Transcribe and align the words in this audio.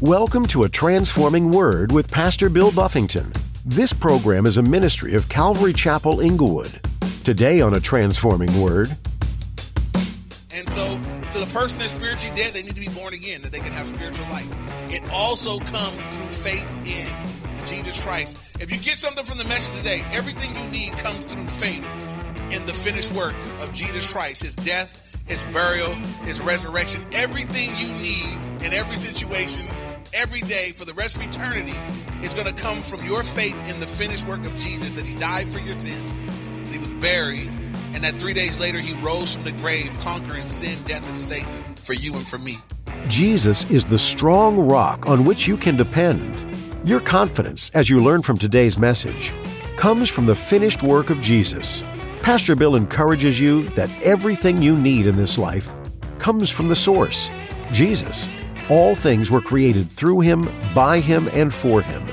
Welcome 0.00 0.46
to 0.46 0.62
a 0.62 0.68
Transforming 0.70 1.50
Word 1.50 1.92
with 1.92 2.10
Pastor 2.10 2.48
Bill 2.48 2.72
Buffington. 2.72 3.30
This 3.66 3.92
program 3.92 4.46
is 4.46 4.56
a 4.56 4.62
ministry 4.62 5.12
of 5.12 5.28
Calvary 5.28 5.74
Chapel 5.74 6.20
Inglewood. 6.20 6.80
Today 7.22 7.60
on 7.60 7.74
a 7.74 7.80
Transforming 7.80 8.62
Word. 8.62 8.96
And 10.54 10.66
so, 10.70 10.98
to 11.32 11.38
the 11.38 11.50
person 11.52 11.80
that's 11.80 11.90
spiritually 11.90 12.34
dead, 12.34 12.54
they 12.54 12.62
need 12.62 12.74
to 12.76 12.80
be 12.80 12.88
born 12.88 13.12
again, 13.12 13.42
that 13.42 13.52
they 13.52 13.58
can 13.58 13.72
have 13.72 13.88
spiritual 13.88 14.24
life. 14.28 14.50
It 14.88 15.02
also 15.12 15.58
comes 15.58 16.06
through 16.06 16.28
faith 16.28 16.70
in 16.86 17.66
Jesus 17.66 18.02
Christ. 18.02 18.38
If 18.58 18.70
you 18.70 18.78
get 18.78 18.96
something 18.96 19.26
from 19.26 19.36
the 19.36 19.44
message 19.44 19.76
today, 19.76 20.02
everything 20.12 20.56
you 20.56 20.70
need 20.70 20.92
comes 21.00 21.26
through 21.26 21.44
faith 21.44 21.86
in 22.44 22.64
the 22.64 22.72
finished 22.72 23.12
work 23.12 23.34
of 23.60 23.70
Jesus 23.74 24.10
Christ, 24.10 24.44
his 24.44 24.54
death, 24.54 25.14
his 25.26 25.44
burial, 25.52 25.92
his 26.24 26.40
resurrection. 26.40 27.04
Everything 27.12 27.68
you 27.76 27.92
need 28.00 28.64
in 28.64 28.72
every 28.72 28.96
situation 28.96 29.66
every 30.14 30.40
day 30.40 30.72
for 30.72 30.84
the 30.84 30.94
rest 30.94 31.16
of 31.16 31.22
eternity 31.22 31.76
is 32.22 32.34
going 32.34 32.46
to 32.46 32.54
come 32.54 32.82
from 32.82 33.04
your 33.04 33.22
faith 33.22 33.56
in 33.72 33.80
the 33.80 33.86
finished 33.86 34.26
work 34.26 34.44
of 34.46 34.56
Jesus, 34.56 34.92
that 34.92 35.06
he 35.06 35.14
died 35.14 35.48
for 35.48 35.58
your 35.58 35.78
sins, 35.78 36.20
that 36.20 36.72
he 36.72 36.78
was 36.78 36.94
buried, 36.94 37.48
and 37.94 38.04
that 38.04 38.14
three 38.14 38.34
days 38.34 38.60
later 38.60 38.78
he 38.78 38.94
rose 39.02 39.34
from 39.34 39.44
the 39.44 39.52
grave, 39.52 39.96
conquering 40.00 40.46
sin, 40.46 40.78
death, 40.84 41.08
and 41.10 41.20
Satan 41.20 41.62
for 41.76 41.94
you 41.94 42.14
and 42.14 42.26
for 42.26 42.38
me. 42.38 42.58
Jesus 43.08 43.68
is 43.70 43.84
the 43.84 43.98
strong 43.98 44.58
rock 44.58 45.06
on 45.06 45.24
which 45.24 45.48
you 45.48 45.56
can 45.56 45.76
depend. 45.76 46.56
Your 46.88 47.00
confidence, 47.00 47.70
as 47.74 47.90
you 47.90 48.00
learn 48.00 48.22
from 48.22 48.38
today's 48.38 48.78
message, 48.78 49.32
comes 49.76 50.08
from 50.08 50.26
the 50.26 50.34
finished 50.34 50.82
work 50.82 51.10
of 51.10 51.20
Jesus. 51.20 51.82
Pastor 52.22 52.54
Bill 52.54 52.76
encourages 52.76 53.40
you 53.40 53.68
that 53.70 53.90
everything 54.02 54.62
you 54.62 54.76
need 54.76 55.06
in 55.06 55.16
this 55.16 55.38
life 55.38 55.70
comes 56.18 56.50
from 56.50 56.68
the 56.68 56.76
source, 56.76 57.30
Jesus. 57.72 58.28
All 58.70 58.94
things 58.94 59.32
were 59.32 59.40
created 59.40 59.90
through 59.90 60.20
him, 60.20 60.48
by 60.76 61.00
him, 61.00 61.28
and 61.32 61.52
for 61.52 61.82
him. 61.82 62.06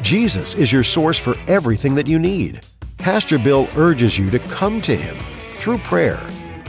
Jesus 0.00 0.54
is 0.54 0.72
your 0.72 0.84
source 0.84 1.18
for 1.18 1.34
everything 1.48 1.96
that 1.96 2.06
you 2.06 2.20
need. 2.20 2.64
Pastor 2.98 3.36
Bill 3.36 3.68
urges 3.76 4.16
you 4.16 4.30
to 4.30 4.38
come 4.38 4.80
to 4.82 4.94
him 4.96 5.16
through 5.56 5.78
prayer 5.78 6.18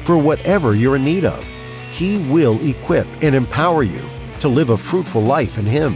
for 0.04 0.18
whatever 0.18 0.74
you're 0.74 0.96
in 0.96 1.04
need 1.04 1.26
of. 1.26 1.46
He 1.92 2.18
will 2.28 2.60
equip 2.68 3.06
and 3.22 3.36
empower 3.36 3.84
you 3.84 4.02
to 4.40 4.48
live 4.48 4.72
a 4.72 4.78
fruitful 4.78 5.22
life 5.22 5.60
in 5.60 5.66
him. 5.66 5.96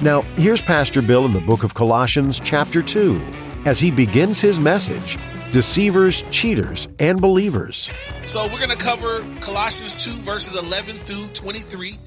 Now, 0.00 0.22
here's 0.36 0.62
Pastor 0.62 1.02
Bill 1.02 1.26
in 1.26 1.32
the 1.32 1.40
book 1.40 1.64
of 1.64 1.74
Colossians, 1.74 2.38
chapter 2.38 2.80
2, 2.80 3.20
as 3.64 3.80
he 3.80 3.90
begins 3.90 4.40
his 4.40 4.60
message 4.60 5.18
Deceivers, 5.50 6.22
Cheaters, 6.30 6.86
and 7.00 7.20
Believers. 7.20 7.90
So, 8.24 8.44
we're 8.44 8.58
going 8.58 8.70
to 8.70 8.76
cover 8.76 9.26
Colossians 9.40 10.04
2, 10.04 10.10
verses 10.22 10.62
11 10.62 10.94
through 10.94 11.26
23. 11.34 11.98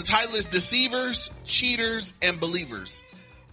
The 0.00 0.06
title 0.06 0.34
is 0.36 0.46
Deceivers, 0.46 1.30
Cheaters, 1.44 2.14
and 2.22 2.40
Believers, 2.40 3.02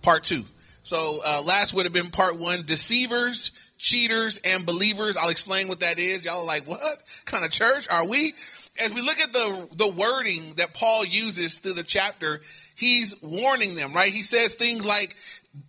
Part 0.01 0.23
2. 0.23 0.45
So 0.83 1.19
uh, 1.25 1.43
last 1.45 1.73
would 1.73 1.85
have 1.85 1.91
been 1.91 2.07
Part 2.07 2.37
1 2.37 2.63
Deceivers, 2.65 3.51
Cheaters, 3.77 4.39
and 4.45 4.65
Believers. 4.65 5.17
I'll 5.17 5.27
explain 5.27 5.67
what 5.67 5.81
that 5.81 5.99
is. 5.99 6.23
Y'all 6.23 6.39
are 6.39 6.45
like, 6.45 6.65
what 6.65 6.79
kind 7.25 7.43
of 7.43 7.51
church 7.51 7.89
are 7.89 8.07
we? 8.07 8.33
As 8.81 8.93
we 8.93 9.01
look 9.01 9.19
at 9.19 9.33
the, 9.33 9.67
the 9.75 9.89
wording 9.89 10.53
that 10.55 10.73
Paul 10.73 11.05
uses 11.05 11.59
through 11.59 11.73
the 11.73 11.83
chapter, 11.83 12.39
he's 12.77 13.21
warning 13.21 13.75
them, 13.75 13.91
right? 13.91 14.13
He 14.13 14.23
says 14.23 14.53
things 14.53 14.85
like, 14.85 15.17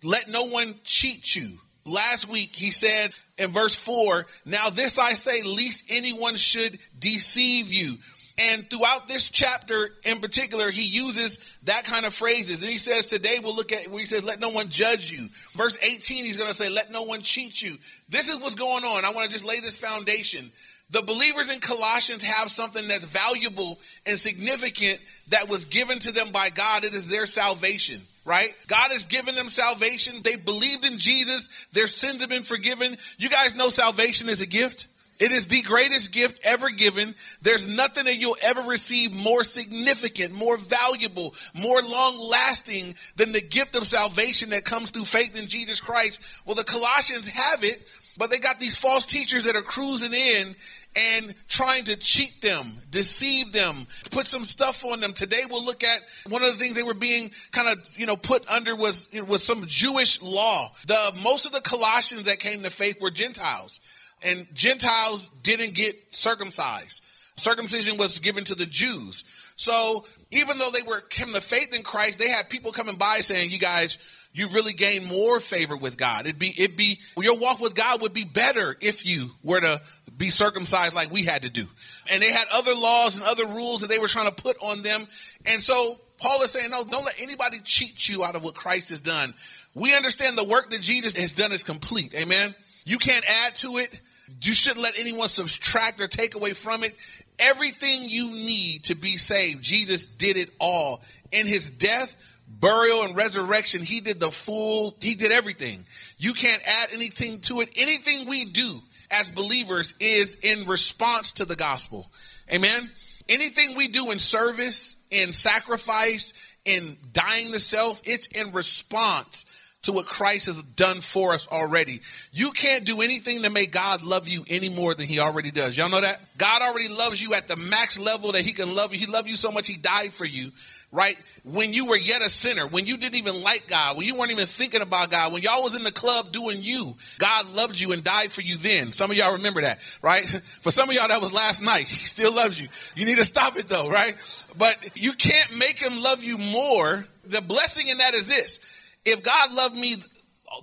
let 0.05 0.29
no 0.29 0.45
one 0.45 0.75
cheat 0.85 1.35
you. 1.35 1.59
Last 1.85 2.29
week, 2.29 2.55
he 2.55 2.71
said 2.71 3.09
in 3.37 3.49
verse 3.49 3.75
4, 3.75 4.25
Now 4.45 4.69
this 4.69 4.97
I 4.97 5.15
say, 5.15 5.41
least 5.41 5.83
anyone 5.89 6.37
should 6.37 6.79
deceive 6.97 7.73
you. 7.73 7.97
And 8.39 8.69
throughout 8.69 9.09
this 9.09 9.29
chapter 9.29 9.89
in 10.03 10.19
particular, 10.19 10.71
he 10.71 10.83
uses 10.83 11.57
that 11.63 11.83
kind 11.83 12.05
of 12.05 12.13
phrases. 12.13 12.61
And 12.61 12.71
he 12.71 12.77
says, 12.77 13.07
Today 13.07 13.39
we'll 13.43 13.55
look 13.55 13.73
at 13.73 13.87
where 13.89 13.99
he 13.99 14.05
says, 14.05 14.23
Let 14.23 14.39
no 14.39 14.49
one 14.49 14.69
judge 14.69 15.11
you. 15.11 15.27
Verse 15.53 15.77
18, 15.83 16.23
he's 16.23 16.37
going 16.37 16.47
to 16.47 16.53
say, 16.53 16.69
Let 16.69 16.89
no 16.89 17.03
one 17.03 17.21
cheat 17.21 17.61
you. 17.61 17.77
This 18.07 18.29
is 18.29 18.39
what's 18.39 18.55
going 18.55 18.83
on. 18.83 19.03
I 19.03 19.11
want 19.11 19.25
to 19.25 19.31
just 19.31 19.45
lay 19.45 19.59
this 19.59 19.77
foundation. 19.77 20.51
The 20.91 21.01
believers 21.01 21.51
in 21.51 21.59
Colossians 21.59 22.23
have 22.23 22.49
something 22.49 22.87
that's 22.87 23.05
valuable 23.05 23.79
and 24.05 24.17
significant 24.17 24.99
that 25.27 25.49
was 25.49 25.65
given 25.65 25.99
to 25.99 26.11
them 26.11 26.27
by 26.31 26.49
God. 26.49 26.83
It 26.85 26.93
is 26.93 27.09
their 27.09 27.25
salvation 27.25 28.01
right? 28.25 28.55
God 28.67 28.91
has 28.91 29.05
given 29.05 29.33
them 29.33 29.49
salvation. 29.49 30.13
They 30.23 30.35
believed 30.35 30.85
in 30.85 30.99
Jesus. 30.99 31.49
Their 31.71 31.87
sins 31.87 32.21
have 32.21 32.29
been 32.29 32.43
forgiven. 32.43 32.95
You 33.17 33.27
guys 33.27 33.55
know 33.55 33.69
salvation 33.69 34.29
is 34.29 34.41
a 34.41 34.45
gift. 34.45 34.87
It 35.19 35.33
is 35.33 35.47
the 35.47 35.61
greatest 35.63 36.13
gift 36.13 36.39
ever 36.45 36.69
given. 36.69 37.13
There's 37.41 37.67
nothing 37.75 38.05
that 38.05 38.17
you'll 38.17 38.37
ever 38.41 38.61
receive 38.61 39.13
more 39.21 39.43
significant, 39.43 40.33
more 40.33 40.57
valuable, 40.57 41.35
more 41.53 41.81
long 41.81 42.17
lasting 42.29 42.95
than 43.17 43.33
the 43.33 43.41
gift 43.41 43.75
of 43.75 43.85
salvation 43.85 44.51
that 44.51 44.63
comes 44.63 44.91
through 44.91 45.05
faith 45.05 45.37
in 45.37 45.47
Jesus 45.47 45.81
Christ. 45.81 46.21
Well, 46.45 46.55
the 46.55 46.63
Colossians 46.63 47.27
have 47.27 47.65
it, 47.65 47.85
but 48.17 48.29
they 48.29 48.39
got 48.39 48.61
these 48.61 48.77
false 48.77 49.05
teachers 49.05 49.43
that 49.43 49.57
are 49.57 49.61
cruising 49.61 50.13
in 50.13 50.55
and 50.95 51.35
trying 51.49 51.83
to 51.83 51.97
cheat 51.97 52.41
them, 52.41 52.77
deceive 52.89 53.51
them, 53.51 53.87
put 54.11 54.25
some 54.25 54.45
stuff 54.45 54.85
on 54.85 55.01
them. 55.01 55.11
Today 55.11 55.41
we'll 55.49 55.65
look 55.65 55.83
at 55.83 55.99
one 56.29 56.41
of 56.43 56.49
the 56.49 56.55
things 56.55 56.75
they 56.75 56.83
were 56.83 56.93
being 56.93 57.31
kind 57.51 57.67
of, 57.67 57.89
you 57.97 58.05
know, 58.05 58.15
put 58.15 58.49
under 58.49 58.75
was 58.75 59.09
was 59.27 59.43
some 59.43 59.65
Jewish 59.67 60.21
law. 60.21 60.71
The 60.87 61.19
most 61.21 61.45
of 61.45 61.51
the 61.51 61.61
Colossians 61.61 62.23
that 62.23 62.39
came 62.39 62.63
to 62.63 62.69
faith 62.69 63.01
were 63.01 63.11
Gentiles 63.11 63.79
and 64.23 64.47
Gentiles 64.53 65.29
didn't 65.43 65.73
get 65.73 65.95
circumcised. 66.11 67.03
Circumcision 67.35 67.97
was 67.97 68.19
given 68.19 68.43
to 68.45 68.55
the 68.55 68.65
Jews. 68.65 69.23
So 69.55 70.05
even 70.31 70.57
though 70.57 70.69
they 70.71 70.87
were 70.87 71.01
came 71.01 71.33
to 71.33 71.41
faith 71.41 71.75
in 71.75 71.83
Christ, 71.83 72.19
they 72.19 72.29
had 72.29 72.49
people 72.49 72.71
coming 72.71 72.95
by 72.95 73.19
saying, 73.21 73.51
"You 73.51 73.59
guys, 73.59 73.97
you 74.33 74.49
really 74.49 74.73
gain 74.73 75.05
more 75.05 75.39
favor 75.39 75.75
with 75.75 75.97
God. 75.97 76.25
It'd 76.25 76.39
be 76.39 76.53
it'd 76.57 76.75
be 76.75 76.99
your 77.17 77.37
walk 77.37 77.59
with 77.59 77.75
God 77.75 78.01
would 78.01 78.13
be 78.13 78.25
better 78.25 78.77
if 78.81 79.05
you 79.05 79.31
were 79.43 79.61
to 79.61 79.81
be 80.17 80.29
circumcised 80.29 80.93
like 80.93 81.11
we 81.11 81.23
had 81.23 81.43
to 81.43 81.49
do." 81.49 81.67
And 82.11 82.21
they 82.21 82.31
had 82.31 82.47
other 82.51 82.75
laws 82.75 83.15
and 83.15 83.25
other 83.25 83.45
rules 83.45 83.81
that 83.81 83.87
they 83.87 83.99
were 83.99 84.07
trying 84.07 84.25
to 84.25 84.43
put 84.43 84.57
on 84.61 84.81
them. 84.81 85.07
And 85.45 85.61
so 85.61 85.99
Paul 86.17 86.41
is 86.41 86.51
saying, 86.51 86.69
"No, 86.69 86.83
don't 86.83 87.05
let 87.05 87.19
anybody 87.19 87.61
cheat 87.63 88.09
you 88.09 88.23
out 88.23 88.35
of 88.35 88.43
what 88.43 88.55
Christ 88.55 88.89
has 88.89 88.99
done." 88.99 89.33
We 89.73 89.95
understand 89.95 90.37
the 90.37 90.43
work 90.43 90.71
that 90.71 90.81
Jesus 90.81 91.13
has 91.13 91.33
done 91.33 91.51
is 91.51 91.63
complete. 91.63 92.13
Amen. 92.15 92.55
You 92.85 92.97
can't 92.97 93.23
add 93.45 93.55
to 93.57 93.77
it. 93.77 94.01
You 94.41 94.53
shouldn't 94.53 94.83
let 94.83 94.97
anyone 94.99 95.27
subtract 95.27 96.01
or 96.01 96.07
take 96.07 96.35
away 96.35 96.53
from 96.53 96.83
it. 96.83 96.95
Everything 97.39 98.03
you 98.09 98.29
need 98.29 98.85
to 98.85 98.95
be 98.95 99.17
saved, 99.17 99.63
Jesus 99.63 100.05
did 100.05 100.37
it 100.37 100.49
all. 100.59 101.01
In 101.31 101.45
his 101.45 101.69
death, 101.69 102.15
burial, 102.47 103.03
and 103.03 103.15
resurrection, 103.15 103.81
he 103.81 104.01
did 104.01 104.19
the 104.19 104.31
full, 104.31 104.95
he 105.01 105.15
did 105.15 105.31
everything. 105.31 105.85
You 106.17 106.33
can't 106.33 106.61
add 106.65 106.89
anything 106.93 107.39
to 107.41 107.61
it. 107.61 107.69
Anything 107.77 108.29
we 108.29 108.45
do 108.45 108.81
as 109.11 109.29
believers 109.29 109.93
is 109.99 110.35
in 110.35 110.67
response 110.67 111.33
to 111.33 111.45
the 111.45 111.55
gospel. 111.55 112.11
Amen. 112.53 112.89
Anything 113.29 113.75
we 113.77 113.87
do 113.87 114.11
in 114.11 114.19
service, 114.19 114.95
in 115.11 115.31
sacrifice, 115.31 116.33
in 116.65 116.97
dying 117.13 117.51
to 117.51 117.59
self, 117.59 118.01
it's 118.03 118.27
in 118.27 118.51
response 118.51 119.45
to 119.83 119.93
what 119.93 120.05
Christ 120.05 120.47
has 120.47 120.61
done 120.61 120.99
for 120.99 121.33
us 121.33 121.47
already. 121.47 122.01
You 122.33 122.51
can't 122.51 122.83
do 122.83 123.01
anything 123.01 123.43
to 123.43 123.49
make 123.49 123.71
God 123.71 124.03
love 124.03 124.27
you 124.27 124.43
any 124.47 124.75
more 124.75 124.93
than 124.93 125.07
he 125.07 125.19
already 125.19 125.51
does. 125.51 125.77
Y'all 125.77 125.89
know 125.89 126.01
that? 126.01 126.19
God 126.37 126.61
already 126.61 126.89
loves 126.89 127.21
you 127.21 127.33
at 127.33 127.47
the 127.47 127.55
max 127.55 127.97
level 127.97 128.33
that 128.33 128.41
he 128.41 128.51
can 128.51 128.75
love 128.75 128.93
you. 128.93 128.99
He 128.99 129.05
loved 129.05 129.29
you 129.29 129.35
so 129.35 129.51
much 129.51 129.67
he 129.67 129.77
died 129.77 130.11
for 130.11 130.25
you, 130.25 130.51
right? 130.91 131.15
When 131.45 131.71
you 131.71 131.85
were 131.87 131.97
yet 131.97 132.21
a 132.21 132.29
sinner, 132.29 132.67
when 132.67 132.87
you 132.87 132.97
didn't 132.97 133.15
even 133.15 133.41
like 133.41 133.67
God, 133.69 133.95
when 133.95 134.05
you 134.05 134.17
weren't 134.17 134.31
even 134.31 134.47
thinking 134.47 134.81
about 134.81 135.11
God, 135.11 135.31
when 135.31 135.43
y'all 135.43 135.63
was 135.63 135.77
in 135.77 135.83
the 135.83 135.93
club 135.93 136.33
doing 136.33 136.57
you, 136.59 136.95
God 137.17 137.49
loved 137.55 137.79
you 137.79 137.93
and 137.93 138.03
died 138.03 138.33
for 138.33 138.41
you 138.41 138.57
then. 138.57 138.91
Some 138.91 139.11
of 139.11 139.17
y'all 139.17 139.33
remember 139.33 139.61
that, 139.61 139.79
right? 140.01 140.25
For 140.61 140.71
some 140.71 140.89
of 140.89 140.95
y'all 140.95 141.07
that 141.07 141.21
was 141.21 141.33
last 141.33 141.63
night. 141.63 141.87
He 141.99 142.05
still 142.05 142.35
loves 142.35 142.61
you. 142.61 142.67
You 142.95 143.05
need 143.05 143.17
to 143.17 143.25
stop 143.25 143.57
it 143.57 143.67
though, 143.67 143.89
right? 143.89 144.15
But 144.57 144.77
you 144.95 145.13
can't 145.13 145.57
make 145.57 145.79
him 145.79 146.01
love 146.03 146.23
you 146.23 146.37
more. 146.37 147.05
The 147.25 147.41
blessing 147.41 147.87
in 147.87 147.97
that 147.99 148.13
is 148.13 148.27
this 148.27 148.59
if 149.05 149.23
God 149.23 149.53
loved 149.53 149.75
me 149.75 149.95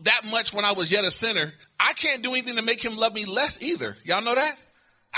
that 0.02 0.22
much 0.30 0.52
when 0.52 0.64
I 0.64 0.72
was 0.72 0.90
yet 0.90 1.04
a 1.04 1.10
sinner, 1.10 1.52
I 1.78 1.92
can't 1.92 2.22
do 2.22 2.30
anything 2.30 2.56
to 2.56 2.62
make 2.62 2.84
him 2.84 2.96
love 2.96 3.14
me 3.14 3.24
less 3.24 3.62
either. 3.62 3.96
Y'all 4.04 4.22
know 4.22 4.34
that? 4.34 4.56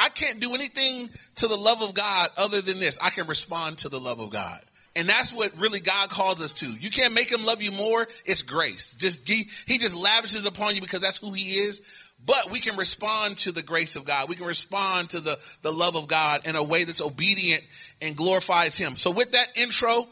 I 0.01 0.09
can't 0.11 0.41
do 0.41 0.55
anything 0.55 1.11
to 1.37 1.49
the 1.49 1.57
love 1.57 1.83
of 1.83 1.95
God 1.95 2.31
other 2.37 2.61
than 2.61 2.79
this. 2.79 2.99
I 3.03 3.11
can 3.11 3.27
respond 3.27 3.79
to 3.79 3.89
the 3.89 3.99
love 3.99 4.21
of 4.21 4.31
God. 4.31 4.61
And 4.97 5.09
that's 5.09 5.33
what 5.33 5.57
really 5.59 5.81
God 5.81 6.09
calls 6.09 6.43
us 6.43 6.53
to. 6.55 6.67
You 6.67 6.91
can't 6.91 7.15
make 7.15 7.31
him 7.31 7.45
love 7.45 7.63
you 7.63 7.73
more. 7.73 8.07
It's 8.25 8.43
grace. 8.43 8.95
Just 8.95 9.27
he, 9.29 9.49
he 9.67 9.79
just 9.79 9.95
lavishes 9.95 10.45
upon 10.45 10.75
you 10.75 10.81
because 10.81 11.01
that's 11.01 11.19
who 11.19 11.33
he 11.33 11.59
is. 11.59 11.83
But 12.25 12.51
we 12.51 12.59
can 12.59 12.77
respond 12.77 13.37
to 13.39 13.53
the 13.53 13.63
grace 13.63 13.95
of 13.95 14.05
God. 14.05 14.29
We 14.29 14.35
can 14.35 14.47
respond 14.47 15.11
to 15.11 15.21
the, 15.21 15.39
the 15.63 15.71
love 15.71 15.95
of 15.97 16.09
God 16.09 16.47
in 16.47 16.57
a 16.57 16.63
way 16.63 16.83
that's 16.83 17.01
obedient 17.01 17.63
and 18.03 18.17
glorifies 18.17 18.77
him. 18.77 18.97
So 18.97 19.13
with 19.13 19.33
that 19.33 19.47
intro, 19.55 20.09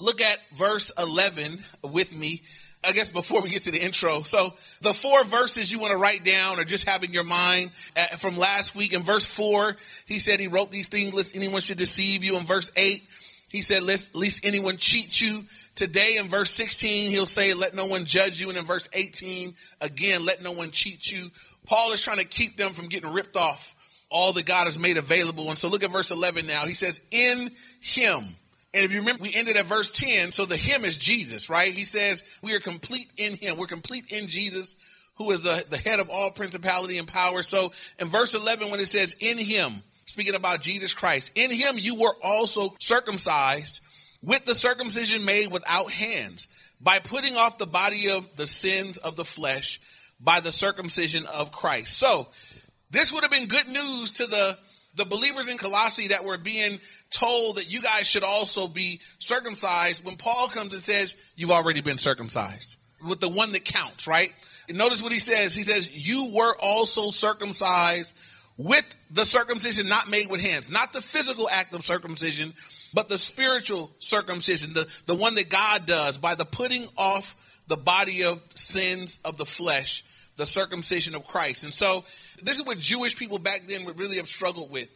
look 0.00 0.20
at 0.20 0.38
verse 0.54 0.92
11 0.98 1.58
with 1.82 2.16
me. 2.16 2.42
I 2.84 2.92
guess 2.92 3.10
before 3.10 3.42
we 3.42 3.50
get 3.50 3.62
to 3.62 3.72
the 3.72 3.84
intro. 3.84 4.22
So 4.22 4.54
the 4.82 4.94
four 4.94 5.24
verses 5.24 5.70
you 5.70 5.80
want 5.80 5.90
to 5.90 5.98
write 5.98 6.24
down 6.24 6.60
or 6.60 6.64
just 6.64 6.88
have 6.88 7.02
in 7.02 7.12
your 7.12 7.24
mind 7.24 7.72
uh, 7.96 8.16
from 8.16 8.36
last 8.36 8.76
week. 8.76 8.92
In 8.92 9.02
verse 9.02 9.26
four, 9.26 9.76
he 10.06 10.20
said 10.20 10.38
he 10.38 10.46
wrote 10.46 10.70
these 10.70 10.86
things 10.86 11.12
lest 11.12 11.34
anyone 11.34 11.60
should 11.60 11.78
deceive 11.78 12.22
you. 12.22 12.36
In 12.38 12.44
verse 12.44 12.70
eight, 12.76 13.02
He 13.48 13.62
said, 13.62 13.82
Let 13.82 14.10
least 14.14 14.44
anyone 14.46 14.76
cheat 14.76 15.20
you. 15.20 15.44
Today 15.74 16.16
in 16.18 16.26
verse 16.26 16.50
16, 16.50 17.10
he'll 17.10 17.26
say, 17.26 17.54
Let 17.54 17.74
no 17.74 17.86
one 17.86 18.04
judge 18.04 18.40
you. 18.40 18.48
And 18.48 18.58
in 18.58 18.64
verse 18.64 18.88
18, 18.92 19.54
again, 19.80 20.24
let 20.24 20.44
no 20.44 20.52
one 20.52 20.70
cheat 20.70 21.10
you. 21.10 21.28
Paul 21.66 21.92
is 21.92 22.02
trying 22.02 22.18
to 22.18 22.26
keep 22.26 22.56
them 22.56 22.70
from 22.70 22.88
getting 22.88 23.12
ripped 23.12 23.36
off 23.36 23.74
all 24.10 24.32
that 24.34 24.46
God 24.46 24.64
has 24.64 24.78
made 24.78 24.96
available. 24.96 25.48
And 25.48 25.58
so 25.58 25.68
look 25.68 25.84
at 25.84 25.90
verse 25.90 26.10
11 26.10 26.46
now. 26.46 26.66
He 26.66 26.74
says, 26.74 27.00
In 27.10 27.50
him. 27.80 28.24
And 28.74 28.84
if 28.84 28.92
you 28.92 29.00
remember, 29.00 29.22
we 29.22 29.34
ended 29.34 29.56
at 29.56 29.64
verse 29.64 29.90
10. 29.92 30.32
So 30.32 30.44
the 30.44 30.56
him 30.56 30.84
is 30.84 30.96
Jesus, 30.96 31.48
right? 31.48 31.72
He 31.72 31.84
says, 31.84 32.22
We 32.42 32.54
are 32.54 32.60
complete 32.60 33.10
in 33.16 33.34
him. 33.36 33.56
We're 33.56 33.66
complete 33.66 34.12
in 34.12 34.28
Jesus, 34.28 34.76
who 35.16 35.30
is 35.30 35.42
the, 35.42 35.64
the 35.70 35.78
head 35.78 36.00
of 36.00 36.10
all 36.10 36.30
principality 36.30 36.98
and 36.98 37.08
power. 37.08 37.42
So 37.42 37.72
in 37.98 38.08
verse 38.08 38.34
11, 38.34 38.70
when 38.70 38.80
it 38.80 38.86
says, 38.86 39.16
In 39.20 39.38
him, 39.38 39.82
speaking 40.04 40.34
about 40.34 40.60
Jesus 40.60 40.92
Christ, 40.92 41.32
in 41.34 41.50
him 41.50 41.76
you 41.76 41.94
were 41.94 42.14
also 42.22 42.74
circumcised 42.78 43.80
with 44.22 44.44
the 44.44 44.54
circumcision 44.54 45.24
made 45.24 45.50
without 45.50 45.90
hands, 45.90 46.48
by 46.80 46.98
putting 46.98 47.34
off 47.34 47.58
the 47.58 47.66
body 47.66 48.10
of 48.10 48.36
the 48.36 48.46
sins 48.46 48.98
of 48.98 49.16
the 49.16 49.24
flesh 49.24 49.80
by 50.20 50.40
the 50.40 50.52
circumcision 50.52 51.24
of 51.32 51.52
Christ. 51.52 51.96
So 51.96 52.28
this 52.90 53.12
would 53.12 53.22
have 53.22 53.30
been 53.30 53.46
good 53.46 53.68
news 53.68 54.12
to 54.12 54.26
the, 54.26 54.58
the 54.98 55.06
believers 55.06 55.48
in 55.48 55.56
Colossae 55.56 56.08
that 56.08 56.24
were 56.24 56.36
being 56.36 56.78
told 57.10 57.56
that 57.56 57.72
you 57.72 57.80
guys 57.80 58.08
should 58.08 58.24
also 58.24 58.68
be 58.68 59.00
circumcised 59.18 60.04
when 60.04 60.16
Paul 60.16 60.48
comes 60.48 60.74
and 60.74 60.82
says, 60.82 61.16
You've 61.36 61.50
already 61.50 61.80
been 61.80 61.98
circumcised 61.98 62.78
with 63.08 63.20
the 63.20 63.28
one 63.28 63.52
that 63.52 63.64
counts, 63.64 64.06
right? 64.06 64.34
And 64.68 64.76
notice 64.76 65.02
what 65.02 65.12
he 65.12 65.20
says. 65.20 65.54
He 65.54 65.62
says, 65.62 66.06
You 66.06 66.32
were 66.34 66.54
also 66.60 67.10
circumcised 67.10 68.16
with 68.58 68.94
the 69.10 69.24
circumcision 69.24 69.88
not 69.88 70.10
made 70.10 70.28
with 70.28 70.40
hands, 70.40 70.70
not 70.70 70.92
the 70.92 71.00
physical 71.00 71.48
act 71.48 71.74
of 71.74 71.82
circumcision, 71.82 72.52
but 72.92 73.08
the 73.08 73.18
spiritual 73.18 73.90
circumcision, 74.00 74.74
the, 74.74 74.88
the 75.06 75.14
one 75.14 75.36
that 75.36 75.48
God 75.48 75.86
does 75.86 76.18
by 76.18 76.34
the 76.34 76.44
putting 76.44 76.86
off 76.96 77.62
the 77.68 77.76
body 77.76 78.24
of 78.24 78.42
sins 78.56 79.20
of 79.24 79.36
the 79.36 79.46
flesh, 79.46 80.04
the 80.36 80.46
circumcision 80.46 81.14
of 81.14 81.24
Christ. 81.24 81.64
And 81.64 81.72
so 81.72 82.04
this 82.42 82.58
is 82.58 82.64
what 82.64 82.78
Jewish 82.78 83.16
people 83.16 83.38
back 83.38 83.66
then 83.66 83.84
would 83.84 83.98
really 83.98 84.16
have 84.16 84.28
struggled 84.28 84.70
with 84.70 84.88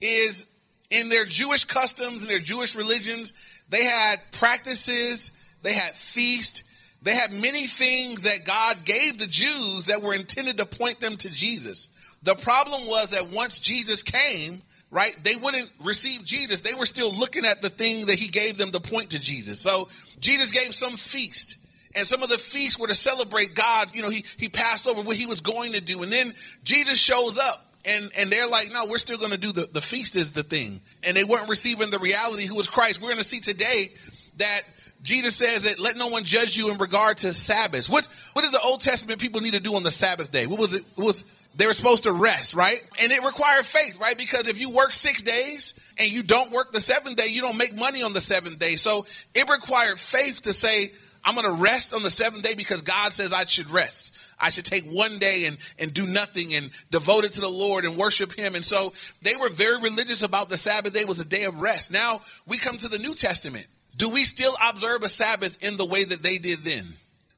is 0.00 0.46
in 0.90 1.08
their 1.08 1.24
Jewish 1.24 1.64
customs 1.64 2.22
and 2.22 2.30
their 2.30 2.38
Jewish 2.40 2.74
religions, 2.74 3.32
they 3.68 3.84
had 3.84 4.16
practices, 4.32 5.32
they 5.62 5.72
had 5.72 5.92
feasts, 5.92 6.64
they 7.02 7.14
had 7.14 7.32
many 7.32 7.66
things 7.66 8.24
that 8.24 8.44
God 8.44 8.84
gave 8.84 9.18
the 9.18 9.26
Jews 9.26 9.86
that 9.86 10.02
were 10.02 10.14
intended 10.14 10.58
to 10.58 10.66
point 10.66 11.00
them 11.00 11.16
to 11.16 11.30
Jesus. 11.30 11.88
The 12.22 12.34
problem 12.34 12.86
was 12.86 13.10
that 13.10 13.30
once 13.30 13.60
Jesus 13.60 14.02
came, 14.02 14.60
right, 14.90 15.16
they 15.22 15.36
wouldn't 15.36 15.70
receive 15.82 16.24
Jesus. 16.24 16.60
They 16.60 16.74
were 16.74 16.86
still 16.86 17.14
looking 17.14 17.46
at 17.46 17.62
the 17.62 17.70
thing 17.70 18.06
that 18.06 18.18
he 18.18 18.28
gave 18.28 18.58
them 18.58 18.70
to 18.72 18.80
point 18.80 19.10
to 19.10 19.20
Jesus. 19.20 19.60
So 19.60 19.88
Jesus 20.18 20.50
gave 20.50 20.74
some 20.74 20.96
feast. 20.96 21.56
And 21.94 22.06
some 22.06 22.22
of 22.22 22.28
the 22.28 22.38
feasts 22.38 22.78
were 22.78 22.86
to 22.86 22.94
celebrate 22.94 23.54
God. 23.54 23.94
You 23.94 24.02
know, 24.02 24.10
he, 24.10 24.24
he 24.36 24.48
passed 24.48 24.86
over 24.86 25.02
what 25.02 25.16
he 25.16 25.26
was 25.26 25.40
going 25.40 25.72
to 25.72 25.80
do. 25.80 26.02
And 26.02 26.12
then 26.12 26.34
Jesus 26.62 27.00
shows 27.00 27.38
up 27.38 27.70
and, 27.84 28.10
and 28.18 28.30
they're 28.30 28.46
like, 28.46 28.72
no, 28.72 28.86
we're 28.86 28.98
still 28.98 29.18
going 29.18 29.32
to 29.32 29.38
do 29.38 29.52
the, 29.52 29.66
the 29.66 29.80
feast 29.80 30.14
is 30.16 30.32
the 30.32 30.42
thing. 30.42 30.80
And 31.02 31.16
they 31.16 31.24
weren't 31.24 31.48
receiving 31.48 31.90
the 31.90 31.98
reality 31.98 32.46
who 32.46 32.56
was 32.56 32.68
Christ. 32.68 33.00
We're 33.00 33.08
going 33.08 33.18
to 33.18 33.24
see 33.24 33.40
today 33.40 33.92
that 34.36 34.60
Jesus 35.02 35.34
says 35.34 35.64
that 35.64 35.80
let 35.80 35.96
no 35.96 36.08
one 36.08 36.24
judge 36.24 36.56
you 36.56 36.70
in 36.70 36.78
regard 36.78 37.18
to 37.18 37.32
Sabbath. 37.32 37.88
What, 37.88 38.06
what 38.34 38.42
did 38.42 38.52
the 38.52 38.60
Old 38.60 38.80
Testament 38.80 39.20
people 39.20 39.40
need 39.40 39.54
to 39.54 39.60
do 39.60 39.74
on 39.74 39.82
the 39.82 39.90
Sabbath 39.90 40.30
day? 40.30 40.46
What 40.46 40.60
was 40.60 40.74
it? 40.74 40.84
it 40.96 41.02
was 41.02 41.24
they 41.56 41.66
were 41.66 41.72
supposed 41.72 42.04
to 42.04 42.12
rest, 42.12 42.54
right? 42.54 42.80
And 43.02 43.10
it 43.10 43.24
required 43.24 43.64
faith, 43.64 43.98
right? 43.98 44.16
Because 44.16 44.46
if 44.46 44.60
you 44.60 44.70
work 44.70 44.92
six 44.92 45.22
days 45.22 45.74
and 45.98 46.08
you 46.08 46.22
don't 46.22 46.52
work 46.52 46.72
the 46.72 46.80
seventh 46.80 47.16
day, 47.16 47.26
you 47.28 47.40
don't 47.42 47.58
make 47.58 47.76
money 47.76 48.02
on 48.02 48.12
the 48.12 48.20
seventh 48.20 48.58
day. 48.58 48.76
So 48.76 49.06
it 49.34 49.48
required 49.48 49.98
faith 49.98 50.42
to 50.42 50.52
say, 50.52 50.92
I'm 51.24 51.34
going 51.34 51.46
to 51.46 51.62
rest 51.62 51.94
on 51.94 52.02
the 52.02 52.10
seventh 52.10 52.42
day 52.42 52.54
because 52.54 52.82
God 52.82 53.12
says 53.12 53.32
I 53.32 53.44
should 53.44 53.70
rest. 53.70 54.16
I 54.38 54.50
should 54.50 54.64
take 54.64 54.84
one 54.84 55.18
day 55.18 55.44
and, 55.46 55.58
and 55.78 55.92
do 55.92 56.06
nothing 56.06 56.54
and 56.54 56.70
devote 56.90 57.24
it 57.24 57.32
to 57.32 57.40
the 57.40 57.48
Lord 57.48 57.84
and 57.84 57.96
worship 57.96 58.32
Him. 58.32 58.54
And 58.54 58.64
so 58.64 58.92
they 59.22 59.36
were 59.36 59.50
very 59.50 59.78
religious 59.80 60.22
about 60.22 60.48
the 60.48 60.56
Sabbath 60.56 60.94
day 60.94 61.04
was 61.04 61.20
a 61.20 61.24
day 61.24 61.44
of 61.44 61.60
rest. 61.60 61.92
Now 61.92 62.22
we 62.46 62.58
come 62.58 62.78
to 62.78 62.88
the 62.88 62.98
New 62.98 63.14
Testament. 63.14 63.66
Do 63.96 64.08
we 64.08 64.24
still 64.24 64.54
observe 64.66 65.02
a 65.02 65.08
Sabbath 65.08 65.62
in 65.62 65.76
the 65.76 65.84
way 65.84 66.04
that 66.04 66.22
they 66.22 66.38
did 66.38 66.60
then? 66.60 66.86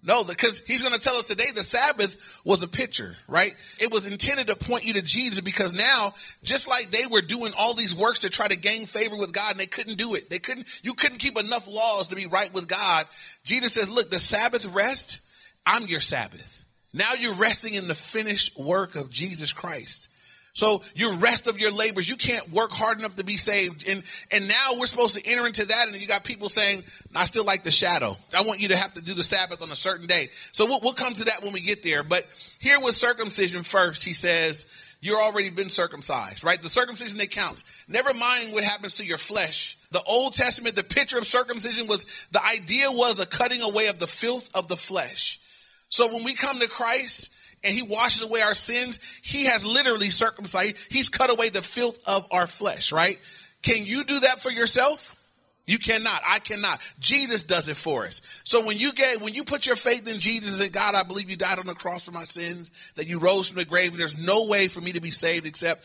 No, 0.04 0.24
because 0.24 0.60
he's 0.66 0.82
going 0.82 0.94
to 0.94 1.00
tell 1.00 1.14
us 1.14 1.26
today 1.26 1.44
the 1.54 1.62
Sabbath 1.62 2.18
was 2.44 2.64
a 2.64 2.68
picture, 2.68 3.14
right? 3.28 3.54
It 3.78 3.92
was 3.92 4.10
intended 4.10 4.48
to 4.48 4.56
point 4.56 4.84
you 4.84 4.94
to 4.94 5.02
Jesus 5.02 5.40
because 5.40 5.72
now, 5.72 6.14
just 6.42 6.66
like 6.66 6.90
they 6.90 7.06
were 7.06 7.20
doing 7.20 7.52
all 7.56 7.74
these 7.74 7.94
works 7.94 8.20
to 8.20 8.30
try 8.30 8.48
to 8.48 8.58
gain 8.58 8.86
favor 8.86 9.16
with 9.16 9.32
God 9.32 9.52
and 9.52 9.60
they 9.60 9.66
couldn't 9.66 9.98
do 9.98 10.16
it. 10.16 10.28
They 10.28 10.40
couldn't, 10.40 10.66
you 10.82 10.94
couldn't 10.94 11.18
keep 11.18 11.38
enough 11.38 11.68
laws 11.68 12.08
to 12.08 12.16
be 12.16 12.26
right 12.26 12.52
with 12.52 12.66
God. 12.66 13.06
Jesus 13.44 13.74
says, 13.74 13.88
look, 13.88 14.10
the 14.10 14.18
Sabbath 14.18 14.66
rest, 14.66 15.20
I'm 15.64 15.86
your 15.86 16.00
Sabbath. 16.00 16.66
Now 16.92 17.12
you're 17.18 17.34
resting 17.34 17.74
in 17.74 17.86
the 17.86 17.94
finished 17.94 18.58
work 18.58 18.96
of 18.96 19.08
Jesus 19.08 19.52
Christ. 19.52 20.08
So 20.54 20.82
your 20.94 21.14
rest 21.14 21.46
of 21.46 21.58
your 21.58 21.72
labors, 21.72 22.08
you 22.08 22.16
can't 22.16 22.50
work 22.52 22.72
hard 22.72 22.98
enough 22.98 23.16
to 23.16 23.24
be 23.24 23.38
saved. 23.38 23.88
And 23.88 24.02
and 24.32 24.46
now 24.48 24.78
we're 24.78 24.86
supposed 24.86 25.16
to 25.16 25.30
enter 25.30 25.46
into 25.46 25.64
that, 25.66 25.88
and 25.88 26.00
you 26.00 26.06
got 26.06 26.24
people 26.24 26.50
saying, 26.50 26.84
I 27.14 27.24
still 27.24 27.44
like 27.44 27.64
the 27.64 27.70
shadow. 27.70 28.16
I 28.36 28.42
want 28.42 28.60
you 28.60 28.68
to 28.68 28.76
have 28.76 28.92
to 28.94 29.02
do 29.02 29.14
the 29.14 29.24
Sabbath 29.24 29.62
on 29.62 29.70
a 29.70 29.76
certain 29.76 30.06
day. 30.06 30.28
So 30.52 30.66
we'll, 30.66 30.80
we'll 30.82 30.92
come 30.92 31.14
to 31.14 31.24
that 31.24 31.42
when 31.42 31.52
we 31.52 31.60
get 31.60 31.82
there. 31.82 32.02
But 32.02 32.26
here 32.60 32.78
with 32.82 32.94
circumcision 32.94 33.62
first, 33.62 34.04
he 34.04 34.12
says, 34.12 34.66
you're 35.00 35.20
already 35.20 35.50
been 35.50 35.68
circumcised, 35.70 36.44
right? 36.44 36.60
The 36.62 36.70
circumcision 36.70 37.18
that 37.18 37.30
counts. 37.30 37.64
Never 37.88 38.14
mind 38.14 38.52
what 38.52 38.62
happens 38.62 38.96
to 38.96 39.06
your 39.06 39.18
flesh. 39.18 39.76
The 39.90 40.02
Old 40.02 40.32
Testament, 40.34 40.76
the 40.76 40.84
picture 40.84 41.18
of 41.18 41.26
circumcision 41.26 41.88
was 41.88 42.04
the 42.30 42.40
idea 42.44 42.86
was 42.90 43.18
a 43.18 43.26
cutting 43.26 43.62
away 43.62 43.88
of 43.88 43.98
the 43.98 44.06
filth 44.06 44.48
of 44.54 44.68
the 44.68 44.76
flesh. 44.76 45.40
So 45.88 46.12
when 46.12 46.24
we 46.24 46.34
come 46.34 46.58
to 46.60 46.68
Christ, 46.68 47.32
and 47.64 47.74
he 47.74 47.82
washes 47.82 48.22
away 48.22 48.42
our 48.42 48.54
sins, 48.54 48.98
he 49.22 49.46
has 49.46 49.64
literally 49.64 50.10
circumcised. 50.10 50.76
He's 50.88 51.08
cut 51.08 51.30
away 51.30 51.48
the 51.48 51.62
filth 51.62 51.98
of 52.06 52.26
our 52.30 52.46
flesh, 52.46 52.92
right? 52.92 53.20
Can 53.62 53.84
you 53.84 54.04
do 54.04 54.20
that 54.20 54.40
for 54.40 54.50
yourself? 54.50 55.18
You 55.64 55.78
cannot. 55.78 56.20
I 56.26 56.40
cannot. 56.40 56.80
Jesus 56.98 57.44
does 57.44 57.68
it 57.68 57.76
for 57.76 58.04
us. 58.04 58.20
So 58.42 58.66
when 58.66 58.78
you 58.78 58.92
get 58.92 59.20
when 59.20 59.32
you 59.32 59.44
put 59.44 59.64
your 59.64 59.76
faith 59.76 60.12
in 60.12 60.18
Jesus 60.18 60.60
and 60.60 60.72
God, 60.72 60.96
I 60.96 61.04
believe 61.04 61.30
you 61.30 61.36
died 61.36 61.60
on 61.60 61.66
the 61.66 61.74
cross 61.74 62.04
for 62.04 62.12
my 62.12 62.24
sins, 62.24 62.72
that 62.96 63.06
you 63.06 63.18
rose 63.18 63.48
from 63.48 63.60
the 63.60 63.64
grave, 63.64 63.92
and 63.92 64.00
there's 64.00 64.18
no 64.18 64.46
way 64.46 64.66
for 64.66 64.80
me 64.80 64.92
to 64.92 65.00
be 65.00 65.10
saved 65.10 65.46
except 65.46 65.84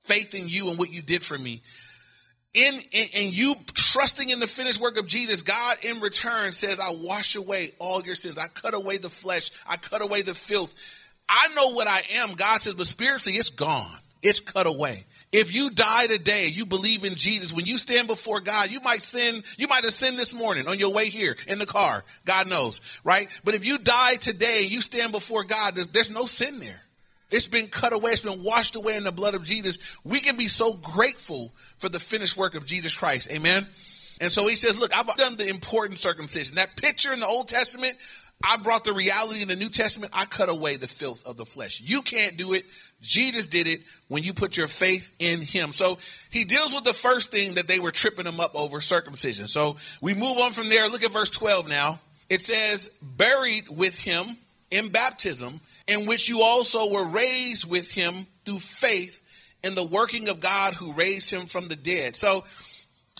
faith 0.00 0.34
in 0.34 0.48
you 0.48 0.70
and 0.70 0.78
what 0.78 0.90
you 0.90 1.02
did 1.02 1.22
for 1.22 1.36
me. 1.36 1.62
In, 2.52 2.74
in 2.92 3.32
you 3.32 3.54
trusting 3.74 4.28
in 4.28 4.40
the 4.40 4.46
finished 4.46 4.80
work 4.80 4.98
of 4.98 5.06
Jesus, 5.06 5.42
God 5.42 5.76
in 5.84 6.00
return 6.00 6.50
says, 6.50 6.80
I 6.80 6.90
wash 6.90 7.36
away 7.36 7.70
all 7.78 8.02
your 8.02 8.16
sins. 8.16 8.38
I 8.38 8.48
cut 8.48 8.74
away 8.74 8.96
the 8.96 9.10
flesh. 9.10 9.52
I 9.68 9.76
cut 9.76 10.02
away 10.02 10.22
the 10.22 10.34
filth. 10.34 10.74
I 11.30 11.54
know 11.54 11.72
what 11.72 11.86
I 11.86 12.00
am. 12.16 12.34
God 12.34 12.60
says, 12.60 12.74
but 12.74 12.86
spiritually, 12.86 13.38
it's 13.38 13.50
gone. 13.50 13.96
It's 14.20 14.40
cut 14.40 14.66
away. 14.66 15.04
If 15.32 15.54
you 15.54 15.70
die 15.70 16.08
today, 16.08 16.48
you 16.52 16.66
believe 16.66 17.04
in 17.04 17.14
Jesus, 17.14 17.52
when 17.52 17.64
you 17.64 17.78
stand 17.78 18.08
before 18.08 18.40
God, 18.40 18.70
you 18.70 18.80
might 18.80 19.00
sin, 19.00 19.44
you 19.56 19.68
might 19.68 19.84
have 19.84 19.92
sinned 19.92 20.18
this 20.18 20.34
morning 20.34 20.66
on 20.66 20.80
your 20.80 20.92
way 20.92 21.08
here 21.08 21.36
in 21.46 21.60
the 21.60 21.66
car. 21.66 22.04
God 22.24 22.48
knows, 22.48 22.80
right? 23.04 23.28
But 23.44 23.54
if 23.54 23.64
you 23.64 23.78
die 23.78 24.16
today 24.16 24.66
you 24.68 24.80
stand 24.80 25.12
before 25.12 25.44
God, 25.44 25.76
there's, 25.76 25.86
there's 25.86 26.10
no 26.10 26.26
sin 26.26 26.58
there. 26.58 26.82
It's 27.30 27.46
been 27.46 27.68
cut 27.68 27.92
away. 27.92 28.10
It's 28.10 28.22
been 28.22 28.42
washed 28.42 28.74
away 28.74 28.96
in 28.96 29.04
the 29.04 29.12
blood 29.12 29.36
of 29.36 29.44
Jesus. 29.44 29.78
We 30.02 30.18
can 30.18 30.36
be 30.36 30.48
so 30.48 30.74
grateful 30.74 31.52
for 31.78 31.88
the 31.88 32.00
finished 32.00 32.36
work 32.36 32.56
of 32.56 32.66
Jesus 32.66 32.96
Christ. 32.96 33.30
Amen. 33.30 33.68
And 34.20 34.32
so 34.32 34.48
he 34.48 34.56
says, 34.56 34.80
look, 34.80 34.90
I've 34.96 35.16
done 35.16 35.36
the 35.36 35.48
important 35.48 35.98
circumcision. 35.98 36.56
That 36.56 36.76
picture 36.76 37.12
in 37.12 37.20
the 37.20 37.26
Old 37.26 37.46
Testament 37.46 37.96
I 38.42 38.56
brought 38.56 38.84
the 38.84 38.92
reality 38.92 39.42
in 39.42 39.48
the 39.48 39.56
New 39.56 39.68
Testament. 39.68 40.12
I 40.14 40.24
cut 40.24 40.48
away 40.48 40.76
the 40.76 40.88
filth 40.88 41.26
of 41.26 41.36
the 41.36 41.44
flesh. 41.44 41.80
You 41.82 42.00
can't 42.00 42.36
do 42.36 42.54
it. 42.54 42.64
Jesus 43.02 43.46
did 43.46 43.66
it 43.66 43.80
when 44.08 44.22
you 44.22 44.32
put 44.32 44.56
your 44.56 44.66
faith 44.66 45.12
in 45.18 45.40
him. 45.42 45.72
So 45.72 45.98
he 46.30 46.44
deals 46.44 46.72
with 46.74 46.84
the 46.84 46.94
first 46.94 47.30
thing 47.30 47.54
that 47.54 47.68
they 47.68 47.78
were 47.80 47.90
tripping 47.90 48.26
him 48.26 48.40
up 48.40 48.54
over 48.54 48.80
circumcision. 48.80 49.46
So 49.46 49.76
we 50.00 50.14
move 50.14 50.38
on 50.38 50.52
from 50.52 50.68
there. 50.68 50.88
Look 50.88 51.04
at 51.04 51.12
verse 51.12 51.30
12 51.30 51.68
now. 51.68 51.98
It 52.30 52.40
says, 52.40 52.90
buried 53.02 53.68
with 53.68 53.98
him 53.98 54.36
in 54.70 54.88
baptism, 54.88 55.60
in 55.86 56.06
which 56.06 56.28
you 56.28 56.42
also 56.42 56.90
were 56.90 57.04
raised 57.04 57.68
with 57.68 57.92
him 57.92 58.26
through 58.44 58.60
faith 58.60 59.20
in 59.62 59.74
the 59.74 59.84
working 59.84 60.28
of 60.28 60.40
God 60.40 60.74
who 60.74 60.92
raised 60.92 61.30
him 61.32 61.46
from 61.46 61.68
the 61.68 61.76
dead. 61.76 62.16
So 62.16 62.44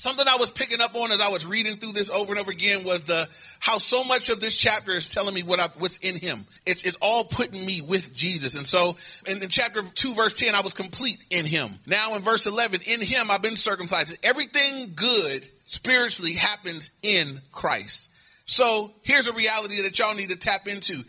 something 0.00 0.26
I 0.26 0.36
was 0.36 0.50
picking 0.50 0.80
up 0.80 0.94
on 0.94 1.12
as 1.12 1.20
I 1.20 1.28
was 1.28 1.46
reading 1.46 1.76
through 1.76 1.92
this 1.92 2.10
over 2.10 2.32
and 2.32 2.40
over 2.40 2.50
again 2.50 2.84
was 2.84 3.04
the 3.04 3.28
how 3.58 3.78
so 3.78 4.02
much 4.04 4.30
of 4.30 4.40
this 4.40 4.58
chapter 4.58 4.92
is 4.92 5.12
telling 5.12 5.34
me 5.34 5.42
what 5.42 5.60
I, 5.60 5.68
what's 5.78 5.98
in 5.98 6.16
him. 6.16 6.46
It's, 6.66 6.84
it's 6.84 6.98
all 7.00 7.24
putting 7.24 7.64
me 7.64 7.82
with 7.82 8.14
Jesus. 8.14 8.56
And 8.56 8.66
so 8.66 8.96
in, 9.26 9.42
in 9.42 9.48
chapter 9.48 9.82
2, 9.82 10.14
verse 10.14 10.34
10, 10.38 10.54
I 10.54 10.62
was 10.62 10.74
complete 10.74 11.24
in 11.30 11.44
him. 11.44 11.70
Now 11.86 12.14
in 12.16 12.22
verse 12.22 12.46
11, 12.46 12.80
in 12.86 13.00
him 13.00 13.30
I've 13.30 13.42
been 13.42 13.56
circumcised. 13.56 14.18
Everything 14.22 14.92
good 14.94 15.46
spiritually 15.66 16.32
happens 16.32 16.90
in 17.02 17.40
Christ. 17.52 18.10
So 18.46 18.92
here's 19.02 19.28
a 19.28 19.32
reality 19.32 19.82
that 19.82 19.98
y'all 19.98 20.14
need 20.14 20.30
to 20.30 20.36
tap 20.36 20.66
into. 20.66 21.04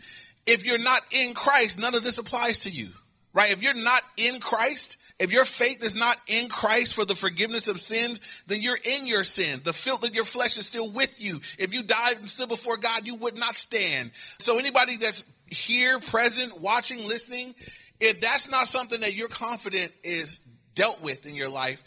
If 0.46 0.66
you're 0.66 0.78
not 0.78 1.00
in 1.12 1.34
Christ, 1.34 1.78
none 1.78 1.94
of 1.94 2.02
this 2.02 2.18
applies 2.18 2.60
to 2.60 2.70
you. 2.70 2.88
Right? 3.34 3.50
If 3.50 3.62
you're 3.62 3.74
not 3.74 4.02
in 4.16 4.40
Christ, 4.40 4.98
if 5.18 5.32
your 5.32 5.44
faith 5.44 5.82
is 5.82 5.94
not 5.94 6.16
in 6.26 6.48
Christ 6.48 6.94
for 6.94 7.04
the 7.04 7.14
forgiveness 7.14 7.68
of 7.68 7.80
sins, 7.80 8.20
then 8.46 8.60
you're 8.60 8.78
in 8.84 9.06
your 9.06 9.24
sin. 9.24 9.60
The 9.64 9.72
filth 9.72 10.04
of 10.04 10.14
your 10.14 10.24
flesh 10.24 10.56
is 10.58 10.66
still 10.66 10.90
with 10.90 11.22
you. 11.22 11.40
If 11.58 11.72
you 11.72 11.82
died 11.82 12.16
and 12.18 12.28
stood 12.28 12.48
before 12.48 12.76
God, 12.76 13.06
you 13.06 13.14
would 13.16 13.38
not 13.38 13.56
stand. 13.56 14.10
So 14.38 14.58
anybody 14.58 14.96
that's 14.96 15.24
here, 15.50 16.00
present, 16.00 16.60
watching, 16.60 17.06
listening, 17.06 17.54
if 18.00 18.20
that's 18.20 18.50
not 18.50 18.64
something 18.64 19.00
that 19.00 19.14
you're 19.14 19.28
confident 19.28 19.92
is 20.02 20.42
dealt 20.74 21.02
with 21.02 21.26
in 21.26 21.34
your 21.34 21.48
life, 21.48 21.82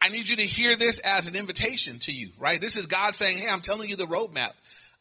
I 0.00 0.08
need 0.08 0.28
you 0.28 0.36
to 0.36 0.42
hear 0.42 0.74
this 0.74 0.98
as 1.00 1.28
an 1.28 1.36
invitation 1.36 1.98
to 2.00 2.12
you, 2.12 2.30
right? 2.38 2.60
This 2.60 2.76
is 2.76 2.86
God 2.86 3.14
saying, 3.14 3.38
Hey, 3.38 3.48
I'm 3.50 3.60
telling 3.60 3.88
you 3.88 3.96
the 3.96 4.06
roadmap. 4.06 4.52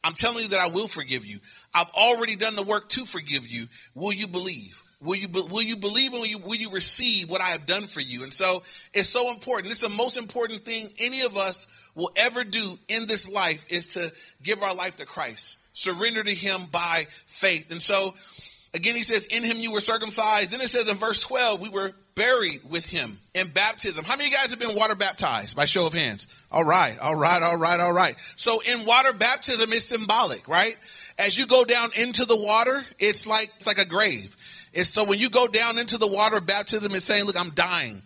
I'm 0.03 0.13
telling 0.13 0.43
you 0.43 0.49
that 0.49 0.59
I 0.59 0.67
will 0.67 0.87
forgive 0.87 1.25
you. 1.25 1.39
I've 1.73 1.89
already 1.91 2.35
done 2.35 2.55
the 2.55 2.63
work 2.63 2.89
to 2.89 3.05
forgive 3.05 3.47
you. 3.47 3.67
Will 3.95 4.13
you 4.13 4.27
believe? 4.27 4.83
Will 5.01 5.15
you 5.15 5.27
will 5.29 5.63
you 5.63 5.77
believe 5.77 6.13
and 6.13 6.21
will 6.21 6.27
you, 6.27 6.37
will 6.37 6.55
you 6.55 6.69
receive 6.69 7.29
what 7.29 7.41
I 7.41 7.49
have 7.49 7.65
done 7.65 7.87
for 7.87 8.01
you? 8.01 8.21
And 8.23 8.31
so 8.31 8.61
it's 8.93 9.09
so 9.09 9.31
important. 9.31 9.71
It's 9.71 9.81
the 9.81 9.89
most 9.89 10.17
important 10.17 10.63
thing 10.63 10.89
any 10.99 11.21
of 11.21 11.37
us 11.37 11.65
will 11.95 12.11
ever 12.15 12.43
do 12.43 12.77
in 12.87 13.07
this 13.07 13.27
life 13.27 13.65
is 13.69 13.87
to 13.95 14.13
give 14.43 14.61
our 14.61 14.75
life 14.75 14.97
to 14.97 15.05
Christ, 15.05 15.57
surrender 15.73 16.23
to 16.23 16.33
Him 16.33 16.67
by 16.71 17.07
faith. 17.25 17.71
And 17.71 17.81
so 17.81 18.13
again, 18.75 18.95
He 18.95 19.03
says, 19.03 19.25
"In 19.25 19.43
Him 19.43 19.57
you 19.57 19.71
were 19.71 19.81
circumcised." 19.81 20.51
Then 20.51 20.61
it 20.61 20.69
says 20.69 20.87
in 20.87 20.97
verse 20.97 21.23
twelve, 21.23 21.61
we 21.61 21.69
were 21.69 21.93
buried 22.13 22.61
with 22.69 22.85
Him 22.85 23.17
in 23.33 23.47
baptism. 23.47 24.05
How 24.05 24.17
many 24.17 24.27
of 24.27 24.33
you 24.33 24.37
guys 24.37 24.51
have 24.51 24.59
been 24.59 24.75
water 24.75 24.93
baptized? 24.93 25.55
By 25.55 25.65
show 25.65 25.87
of 25.87 25.93
hands. 25.93 26.27
All 26.51 26.63
right, 26.63 26.99
all 26.99 27.15
right, 27.15 27.41
all 27.41 27.57
right, 27.57 27.79
all 27.79 27.93
right. 27.93 28.15
So 28.35 28.59
in 28.71 28.85
water 28.85 29.13
baptism 29.13 29.71
is 29.71 29.87
symbolic, 29.87 30.47
right? 30.47 30.77
As 31.17 31.37
you 31.37 31.47
go 31.47 31.63
down 31.65 31.89
into 31.97 32.25
the 32.25 32.37
water, 32.37 32.85
it's 32.99 33.25
like 33.25 33.51
it's 33.57 33.65
like 33.67 33.79
a 33.79 33.85
grave. 33.85 34.37
It's 34.73 34.89
so 34.89 35.03
when 35.03 35.19
you 35.19 35.29
go 35.29 35.47
down 35.47 35.77
into 35.77 35.97
the 35.97 36.07
water 36.07 36.37
of 36.37 36.45
baptism, 36.45 36.95
it's 36.95 37.05
saying, 37.05 37.25
look, 37.25 37.39
I'm 37.39 37.49
dying. 37.51 38.01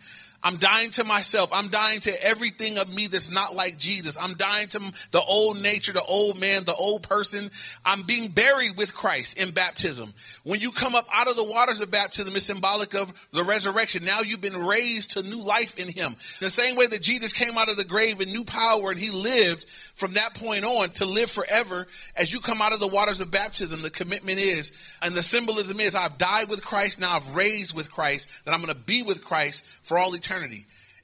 I'm 0.45 0.57
dying 0.57 0.91
to 0.91 1.03
myself. 1.03 1.49
I'm 1.51 1.69
dying 1.69 1.99
to 2.01 2.11
everything 2.23 2.77
of 2.77 2.95
me 2.95 3.07
that's 3.07 3.31
not 3.31 3.55
like 3.55 3.79
Jesus. 3.79 4.15
I'm 4.15 4.35
dying 4.35 4.67
to 4.67 4.79
the 5.09 5.21
old 5.21 5.59
nature, 5.59 5.91
the 5.91 6.03
old 6.03 6.39
man, 6.39 6.63
the 6.65 6.75
old 6.75 7.01
person. 7.01 7.49
I'm 7.83 8.03
being 8.03 8.29
buried 8.29 8.77
with 8.77 8.93
Christ 8.93 9.39
in 9.39 9.49
baptism. 9.49 10.13
When 10.43 10.61
you 10.61 10.71
come 10.71 10.93
up 10.93 11.07
out 11.11 11.27
of 11.27 11.35
the 11.35 11.43
waters 11.43 11.81
of 11.81 11.89
baptism, 11.89 12.35
it's 12.35 12.45
symbolic 12.45 12.93
of 12.93 13.11
the 13.31 13.43
resurrection. 13.43 14.05
Now 14.05 14.19
you've 14.21 14.39
been 14.39 14.63
raised 14.63 15.11
to 15.11 15.23
new 15.23 15.41
life 15.41 15.79
in 15.79 15.91
Him. 15.91 16.15
The 16.39 16.51
same 16.51 16.75
way 16.75 16.85
that 16.85 17.01
Jesus 17.01 17.33
came 17.33 17.57
out 17.57 17.71
of 17.71 17.77
the 17.77 17.83
grave 17.83 18.21
in 18.21 18.29
new 18.29 18.43
power 18.43 18.91
and 18.91 18.99
He 18.99 19.09
lived 19.09 19.65
from 19.95 20.13
that 20.13 20.35
point 20.35 20.63
on 20.63 20.89
to 20.89 21.05
live 21.05 21.31
forever. 21.31 21.87
As 22.15 22.31
you 22.31 22.39
come 22.39 22.61
out 22.61 22.73
of 22.73 22.79
the 22.79 22.87
waters 22.87 23.19
of 23.19 23.31
baptism, 23.31 23.81
the 23.81 23.89
commitment 23.89 24.37
is, 24.37 24.73
and 25.01 25.15
the 25.15 25.23
symbolism 25.23 25.79
is, 25.79 25.95
I've 25.95 26.19
died 26.19 26.49
with 26.49 26.63
Christ, 26.63 26.99
now 26.99 27.15
I've 27.15 27.35
raised 27.35 27.75
with 27.75 27.91
Christ, 27.91 28.29
that 28.45 28.53
I'm 28.53 28.61
going 28.61 28.71
to 28.71 28.79
be 28.79 29.01
with 29.01 29.23
Christ 29.23 29.65
for 29.81 29.97
all 29.97 30.13
eternity. 30.13 30.34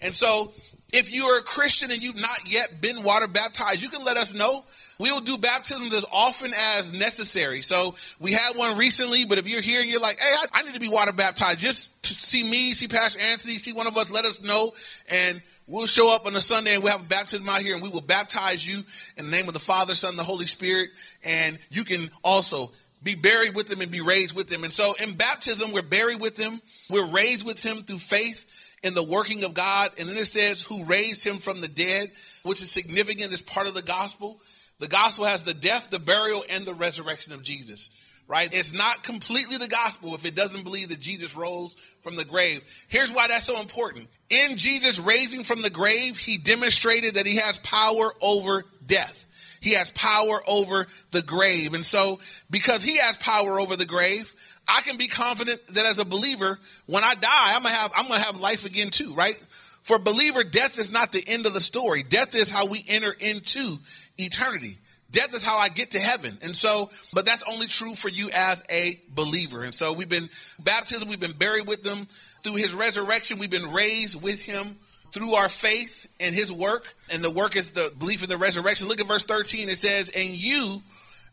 And 0.02 0.14
so, 0.14 0.54
if 0.94 1.14
you 1.14 1.26
are 1.26 1.40
a 1.40 1.44
Christian 1.44 1.92
and 1.92 2.02
you've 2.02 2.20
not 2.20 2.40
yet 2.46 2.82
been 2.82 3.04
water 3.04 3.28
baptized, 3.28 3.82
you 3.82 3.90
can 3.90 4.04
let 4.04 4.18
us 4.18 4.34
know. 4.34 4.66
We'll 5.00 5.22
do 5.22 5.38
baptisms 5.38 5.94
as 5.96 6.06
often 6.14 6.52
as 6.78 6.94
necessary. 6.94 7.62
So 7.62 7.96
we 8.20 8.34
had 8.34 8.56
one 8.56 8.78
recently, 8.78 9.26
but 9.26 9.38
if 9.38 9.50
you're 9.50 9.62
here 9.62 9.82
and 9.82 9.90
you're 9.90 10.02
like, 10.02 10.20
hey, 10.20 10.32
I, 10.32 10.60
I 10.60 10.64
need 10.64 10.76
to 10.76 10.80
be 10.80 10.90
water 10.90 11.14
baptized, 11.14 11.60
just 11.60 12.06
see 12.06 12.44
me, 12.44 12.74
see 12.74 12.88
Pastor 12.88 13.20
Anthony, 13.32 13.54
see 13.54 13.74
one 13.74 13.88
of 13.88 13.98
us, 13.98 14.12
let 14.12 14.26
us 14.26 14.44
know. 14.44 14.74
And 15.12 15.42
we'll 15.66 15.88
show 15.88 16.14
up 16.14 16.26
on 16.26 16.36
a 16.36 16.42
Sunday 16.42 16.76
and 16.76 16.84
we'll 16.84 16.92
have 16.92 17.02
a 17.02 17.10
baptism 17.10 17.48
out 17.50 17.62
here 17.62 17.74
and 17.74 17.82
we 17.82 17.90
will 17.90 18.02
baptize 18.02 18.68
you 18.68 18.84
in 19.18 19.26
the 19.26 19.32
name 19.32 19.48
of 19.48 19.54
the 19.54 19.60
Father, 19.60 19.96
Son, 19.96 20.12
and 20.12 20.20
the 20.20 20.24
Holy 20.24 20.46
Spirit. 20.46 20.90
And 21.24 21.58
you 21.70 21.84
can 21.84 22.12
also 22.24 22.72
be 23.02 23.16
buried 23.16 23.56
with 23.56 23.68
them 23.68 23.82
and 23.82 23.90
be 23.90 24.02
raised 24.02 24.36
with 24.36 24.50
them. 24.50 24.64
And 24.64 24.74
so 24.74 24.94
in 25.02 25.14
baptism, 25.14 25.72
we're 25.72 25.82
buried 25.82 26.22
with 26.22 26.38
him. 26.38 26.62
We're 26.90 27.08
raised 27.08 27.46
with 27.46 27.64
him 27.66 27.78
through 27.78 27.98
faith 27.98 28.46
in 28.84 28.94
the 28.94 29.04
working 29.04 29.44
of 29.44 29.54
God. 29.54 29.92
And 30.00 30.10
then 30.10 30.18
it 30.18 30.26
says, 30.26 30.62
who 30.62 30.84
raised 30.86 31.26
him 31.26 31.38
from 31.38 31.62
the 31.62 31.68
dead, 31.68 32.12
which 32.44 32.62
is 32.62 32.72
significant 32.72 33.32
as 33.32 33.42
part 33.42 33.68
of 33.68 33.74
the 33.76 33.82
gospel. 33.82 34.40
The 34.80 34.88
gospel 34.88 35.26
has 35.26 35.44
the 35.44 35.54
death, 35.54 35.90
the 35.90 36.00
burial, 36.00 36.44
and 36.52 36.66
the 36.66 36.74
resurrection 36.74 37.34
of 37.34 37.44
Jesus, 37.44 37.92
right? 38.28 38.50
It's 38.52 38.74
not 38.74 39.04
completely 39.04 39.58
the 39.58 39.68
gospel 39.68 40.16
if 40.16 40.26
it 40.26 40.36
doesn't 40.36 40.64
believe 40.64 40.90
that 40.90 41.00
Jesus 41.00 41.36
rose 41.36 41.76
from 42.00 42.16
the 42.16 42.26
grave. 42.26 42.64
Here's 42.88 43.14
why 43.14 43.28
that's 43.28 43.46
so 43.46 43.60
important. 43.62 44.08
In 44.30 44.58
Jesus 44.58 45.00
raising 45.00 45.44
from 45.44 45.62
the 45.62 45.70
grave, 45.70 46.18
he 46.18 46.38
demonstrated 46.38 47.14
that 47.16 47.28
he 47.28 47.36
has 47.36 47.60
power 47.60 48.12
over 48.22 48.64
death. 48.86 49.28
He 49.60 49.76
has 49.76 49.92
power 49.92 50.42
over 50.48 50.88
the 51.12 51.22
grave. 51.22 51.76
And 51.76 51.86
so, 51.86 52.20
because 52.50 52.84
he 52.84 52.98
has 52.98 53.18
power 53.18 53.60
over 53.60 53.76
the 53.76 53.86
grave, 53.86 54.34
I 54.72 54.82
can 54.82 54.98
be 54.98 55.08
confident 55.08 55.66
that 55.68 55.86
as 55.86 56.00
a 56.00 56.06
believer, 56.06 56.58
when 56.86 57.04
I 57.04 57.14
die, 57.16 57.54
I'm 57.56 57.64
gonna 57.64 57.76
have 57.76 57.92
I'm 57.96 58.08
gonna 58.08 58.22
have 58.22 58.40
life 58.40 58.66
again 58.66 58.90
too, 58.90 59.14
right? 59.14 59.36
For 59.84 60.00
believer, 60.00 60.44
death 60.44 60.78
is 60.80 60.92
not 60.92 61.12
the 61.12 61.24
end 61.28 61.46
of 61.46 61.54
the 61.54 61.62
story. 61.62 62.04
Death 62.04 62.36
is 62.36 62.50
how 62.50 62.68
we 62.68 62.84
enter 62.88 63.14
into 63.20 63.80
eternity. 64.18 64.78
Death 65.12 65.36
is 65.36 65.44
how 65.44 65.58
I 65.58 65.68
get 65.68 65.92
to 65.92 66.00
heaven. 66.00 66.38
And 66.42 66.56
so, 66.56 66.90
but 67.14 67.26
that's 67.26 67.44
only 67.44 67.68
true 67.68 67.96
for 67.96 68.08
you 68.08 68.30
as 68.34 68.64
a 68.72 69.00
believer. 69.14 69.64
And 69.64 69.74
so 69.74 69.92
we've 69.92 70.08
been 70.08 70.30
baptism, 70.60 71.10
we've 71.10 71.20
been 71.20 71.32
buried 71.34 71.68
with 71.68 71.84
them. 71.84 72.08
Through 72.44 72.56
his 72.56 72.74
resurrection, 72.74 73.38
we've 73.38 73.52
been 73.52 73.72
raised 73.72 74.22
with 74.22 74.42
him 74.42 74.78
through 75.12 75.34
our 75.34 75.50
faith 75.50 76.08
and 76.20 76.34
his 76.34 76.52
work. 76.52 76.94
And 77.12 77.22
the 77.22 77.30
work 77.30 77.56
is 77.56 77.72
the 77.72 77.92
belief 78.00 78.24
in 78.24 78.30
the 78.30 78.38
resurrection. 78.38 78.88
Look 78.88 79.02
at 79.02 79.08
verse 79.08 79.26
13. 79.26 79.70
It 79.70 79.78
says, 79.78 80.12
And 80.16 80.30
you, 80.30 80.82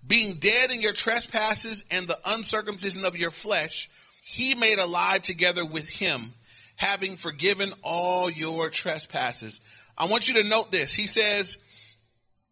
being 0.07 0.35
dead 0.35 0.71
in 0.71 0.81
your 0.81 0.93
trespasses 0.93 1.85
and 1.91 2.07
the 2.07 2.19
uncircumcision 2.27 3.05
of 3.05 3.17
your 3.17 3.31
flesh, 3.31 3.91
he 4.23 4.55
made 4.55 4.79
alive 4.79 5.23
together 5.23 5.65
with 5.65 5.89
him, 5.89 6.33
having 6.77 7.17
forgiven 7.17 7.73
all 7.83 8.31
your 8.31 8.71
trespasses. 8.71 9.61
I 9.97 10.07
want 10.07 10.29
you 10.29 10.43
to 10.43 10.49
note 10.49 10.71
this. 10.71 10.95
He 10.95 11.07
says, 11.07 11.59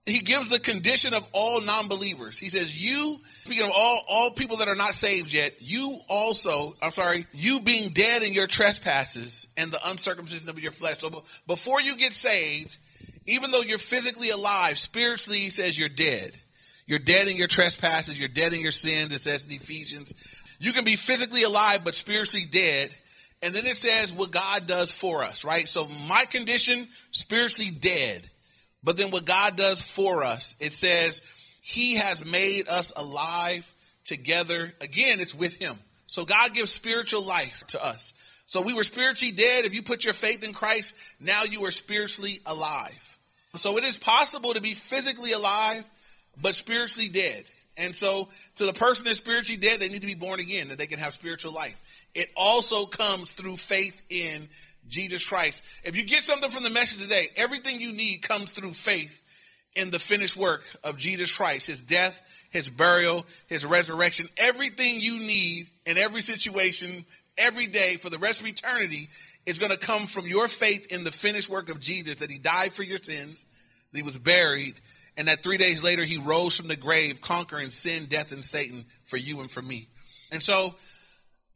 he 0.05 0.21
gives 0.21 0.51
the 0.51 0.61
condition 0.61 1.15
of 1.15 1.27
all 1.33 1.61
non-believers. 1.61 2.39
He 2.39 2.49
says, 2.49 2.81
you, 2.81 3.19
speaking 3.45 3.65
of 3.65 3.73
all, 3.75 4.01
all 4.09 4.31
people 4.31 4.59
that 4.59 4.69
are 4.69 4.77
not 4.77 4.95
saved 4.95 5.33
yet, 5.33 5.55
you 5.61 5.99
also, 6.09 6.77
I'm 6.81 6.93
sorry, 6.93 7.27
you 7.33 7.61
being 7.61 7.91
dead 7.91 8.23
in 8.23 8.33
your 8.33 8.47
trespasses 8.47 9.49
and 9.57 9.73
the 9.73 9.81
uncircumcision 9.87 10.49
of 10.49 10.61
your 10.61 10.73
flesh. 10.73 10.99
So 10.99 11.25
before 11.47 11.81
you 11.81 11.97
get 11.97 12.13
saved, 12.13 12.79
even 13.27 13.51
though 13.51 13.63
you're 13.63 13.79
physically 13.79 14.31
alive, 14.31 14.79
spiritually, 14.79 15.41
he 15.41 15.51
says 15.51 15.77
you're 15.77 15.89
dead. 15.89 16.37
You're 16.87 16.99
dead 16.99 17.29
in 17.29 17.37
your 17.37 17.49
trespasses. 17.49 18.19
You're 18.19 18.29
dead 18.29 18.53
in 18.53 18.61
your 18.61 18.73
sins. 18.73 19.15
It 19.15 19.19
says 19.19 19.45
in 19.45 19.53
Ephesians. 19.53 20.15
You 20.59 20.73
can 20.73 20.85
be 20.85 20.97
physically 20.97 21.43
alive, 21.43 21.85
but 21.85 21.95
spiritually 21.95 22.47
dead. 22.47 22.95
And 23.43 23.55
then 23.55 23.67
it 23.67 23.77
says 23.77 24.15
what 24.15 24.31
God 24.31 24.67
does 24.67 24.91
for 24.91 25.23
us, 25.23 25.45
right? 25.45 25.69
So 25.69 25.87
my 26.09 26.25
condition, 26.25 26.89
spiritually 27.11 27.71
dead 27.71 28.29
but 28.87 28.97
then 28.97 29.11
what 29.11 29.25
God 29.25 29.57
does 29.57 29.83
for 29.83 30.23
us, 30.23 30.55
it 30.61 30.73
says, 30.73 31.21
He 31.61 31.97
has 31.97 32.25
made 32.25 32.69
us 32.69 32.93
alive 32.97 33.75
together. 34.05 34.73
Again, 34.81 35.19
it's 35.19 35.35
with 35.35 35.61
Him. 35.61 35.75
So 36.07 36.25
God 36.25 36.55
gives 36.55 36.71
spiritual 36.71 37.27
life 37.27 37.65
to 37.69 37.85
us. 37.85 38.15
So 38.47 38.63
we 38.63 38.75
were 38.75 38.85
spiritually 38.85 39.33
dead. 39.33 39.65
If 39.65 39.75
you 39.75 39.83
put 39.83 40.05
your 40.05 40.15
faith 40.15 40.47
in 40.47 40.53
Christ, 40.53 40.95
now 41.21 41.43
you 41.43 41.65
are 41.65 41.73
spiritually 41.73 42.39
alive. 42.47 43.19
So 43.57 43.77
it 43.77 43.83
is 43.83 43.99
possible 43.99 44.55
to 44.55 44.61
be 44.61 44.75
physically 44.75 45.33
alive, 45.33 45.85
but 46.41 46.55
spiritually 46.55 47.09
dead. 47.09 47.45
And 47.79 47.95
so 47.95 48.29
to 48.57 48.67
the 48.67 48.73
person 48.73 49.05
that's 49.05 49.19
spiritually 49.19 49.61
dead, 49.61 49.81
they 49.81 49.89
need 49.89 50.01
to 50.01 50.07
be 50.07 50.15
born 50.15 50.41
again, 50.41 50.69
that 50.69 50.79
they 50.79 50.87
can 50.87 50.99
have 50.99 51.15
spiritual 51.15 51.53
life. 51.53 51.83
It 52.15 52.31
also 52.37 52.87
comes 52.87 53.33
through 53.33 53.57
faith 53.57 54.03
in 54.09 54.49
Jesus 54.89 55.29
Christ. 55.29 55.65
If 55.85 55.97
you 55.97 56.05
get 56.05 56.23
something 56.23 56.51
from 56.51 56.63
the 56.63 56.71
message 56.71 57.03
today, 57.03 57.27
everything 57.37 57.81
you 57.81 57.93
need 57.93 58.23
comes 58.23 58.53
through 58.53 58.73
faith 58.73 59.23
in 59.75 59.91
the 59.91 59.99
finished 59.99 60.37
work 60.37 60.65
of 60.85 60.97
Jesus 60.97 61.37
Christ, 61.37 61.67
his 61.67 61.81
death, 61.81 62.23
his 62.51 62.71
burial, 62.71 63.27
his 63.49 63.67
resurrection. 63.67 64.27
Everything 64.39 64.95
you 65.01 65.19
need 65.19 65.69
in 65.85 65.99
every 65.99 66.23
situation, 66.23 67.05
every 67.37 67.67
day 67.67 67.97
for 67.97 68.09
the 68.09 68.19
rest 68.19 68.41
of 68.41 68.47
eternity 68.47 69.11
is 69.45 69.59
going 69.59 69.73
to 69.73 69.79
come 69.79 70.07
from 70.07 70.27
your 70.27 70.49
faith 70.49 70.91
in 70.91 71.05
the 71.05 71.11
finished 71.11 71.51
work 71.51 71.71
of 71.71 71.79
Jesus, 71.79 72.17
that 72.17 72.31
he 72.31 72.39
died 72.39 72.73
for 72.73 72.83
your 72.83 72.99
sins, 72.99 73.45
that 73.93 73.99
he 73.99 74.03
was 74.03 74.19
buried, 74.19 74.75
and 75.17 75.29
that 75.29 75.43
three 75.43 75.57
days 75.57 75.83
later 75.83 76.05
he 76.05 76.19
rose 76.19 76.57
from 76.57 76.69
the 76.69 76.77
grave, 76.77 77.21
conquering 77.21 77.71
sin, 77.71 78.07
death, 78.07 78.33
and 78.33 78.45
Satan 78.45 78.85
for 79.05 79.17
you 79.17 79.41
and 79.41 79.51
for 79.51 79.63
me. 79.63 79.89
And 80.33 80.43
so 80.43 80.75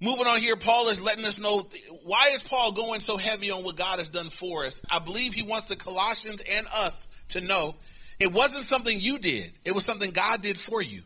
Moving 0.02 0.26
on 0.26 0.40
here, 0.40 0.57
Paul 0.57 0.88
is 0.88 1.02
letting 1.02 1.26
us 1.26 1.38
know 1.38 1.62
why 2.05 2.31
is 2.33 2.43
Paul 2.43 2.73
going 2.73 3.00
so 3.00 3.19
heavy 3.19 3.50
on 3.50 3.62
what 3.64 3.76
God 3.76 3.99
has 3.99 4.09
done 4.09 4.31
for 4.31 4.64
us? 4.64 4.81
I 4.90 4.99
believe 4.99 5.35
he 5.35 5.43
wants 5.43 5.67
the 5.67 5.76
Colossians 5.76 6.43
and 6.50 6.67
us 6.75 7.07
to 7.29 7.43
know 7.43 7.75
it 8.19 8.33
wasn't 8.33 8.64
something 8.64 8.99
you 8.99 9.19
did. 9.19 9.52
It 9.62 9.75
was 9.75 9.85
something 9.85 10.11
God 10.11 10.40
did 10.40 10.57
for 10.57 10.81
you. 10.81 11.02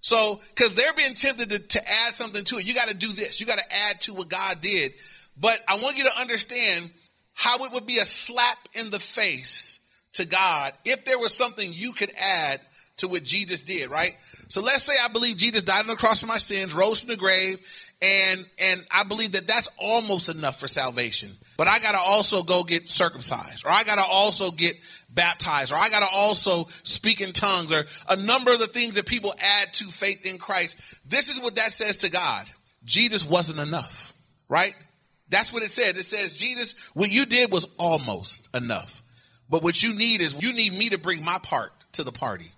So, 0.00 0.40
because 0.54 0.74
they're 0.74 0.94
being 0.94 1.12
tempted 1.12 1.50
to, 1.50 1.58
to 1.58 1.78
add 1.78 2.14
something 2.14 2.42
to 2.44 2.56
it. 2.56 2.66
You 2.66 2.74
got 2.74 2.88
to 2.88 2.96
do 2.96 3.12
this. 3.12 3.40
You 3.40 3.46
got 3.46 3.58
to 3.58 3.76
add 3.88 4.00
to 4.02 4.14
what 4.14 4.30
God 4.30 4.62
did. 4.62 4.94
But 5.38 5.58
I 5.68 5.76
want 5.76 5.98
you 5.98 6.04
to 6.04 6.18
understand 6.18 6.90
how 7.34 7.62
it 7.64 7.72
would 7.72 7.86
be 7.86 7.98
a 7.98 8.06
slap 8.06 8.56
in 8.72 8.88
the 8.88 8.98
face 8.98 9.80
to 10.14 10.26
God 10.26 10.72
if 10.84 11.04
there 11.04 11.18
was 11.18 11.34
something 11.34 11.72
you 11.72 11.92
could 11.92 12.10
add 12.20 12.60
to 12.98 13.08
what 13.08 13.22
Jesus 13.22 13.62
did, 13.62 13.90
right? 13.90 14.16
So 14.48 14.60
let's 14.60 14.82
say 14.82 14.94
I 15.02 15.08
believe 15.08 15.36
Jesus 15.36 15.62
died 15.62 15.80
on 15.80 15.86
the 15.86 15.96
cross 15.96 16.20
for 16.20 16.26
my 16.26 16.38
sins, 16.38 16.74
rose 16.74 17.00
from 17.00 17.08
the 17.08 17.16
grave, 17.16 17.60
And 18.02 18.48
and 18.58 18.80
I 18.92 19.04
believe 19.04 19.32
that 19.32 19.46
that's 19.46 19.68
almost 19.78 20.34
enough 20.34 20.58
for 20.58 20.68
salvation. 20.68 21.30
But 21.58 21.68
I 21.68 21.78
got 21.80 21.92
to 21.92 21.98
also 21.98 22.42
go 22.42 22.62
get 22.62 22.88
circumcised, 22.88 23.66
or 23.66 23.70
I 23.70 23.84
got 23.84 23.96
to 23.96 24.04
also 24.10 24.50
get 24.50 24.76
baptized, 25.10 25.72
or 25.72 25.76
I 25.76 25.90
got 25.90 26.00
to 26.00 26.08
also 26.10 26.68
speak 26.82 27.20
in 27.20 27.32
tongues, 27.32 27.72
or 27.72 27.84
a 28.08 28.16
number 28.16 28.52
of 28.52 28.58
the 28.58 28.66
things 28.66 28.94
that 28.94 29.04
people 29.04 29.34
add 29.38 29.74
to 29.74 29.84
faith 29.86 30.24
in 30.24 30.38
Christ. 30.38 30.80
This 31.04 31.28
is 31.28 31.42
what 31.42 31.56
that 31.56 31.72
says 31.72 31.98
to 31.98 32.10
God. 32.10 32.46
Jesus 32.84 33.26
wasn't 33.26 33.66
enough, 33.66 34.14
right? 34.48 34.74
That's 35.28 35.52
what 35.52 35.62
it 35.62 35.70
says. 35.70 35.98
It 35.98 36.04
says, 36.04 36.32
Jesus, 36.32 36.74
what 36.94 37.10
you 37.10 37.26
did 37.26 37.52
was 37.52 37.66
almost 37.78 38.48
enough. 38.56 38.99
But 39.50 39.62
what 39.62 39.82
you 39.82 39.92
need 39.94 40.20
is 40.20 40.40
you 40.40 40.52
need 40.52 40.72
me 40.72 40.90
to 40.90 40.98
bring 40.98 41.24
my 41.24 41.38
part 41.42 41.72
to 41.92 42.04
the 42.04 42.12
party. 42.12 42.52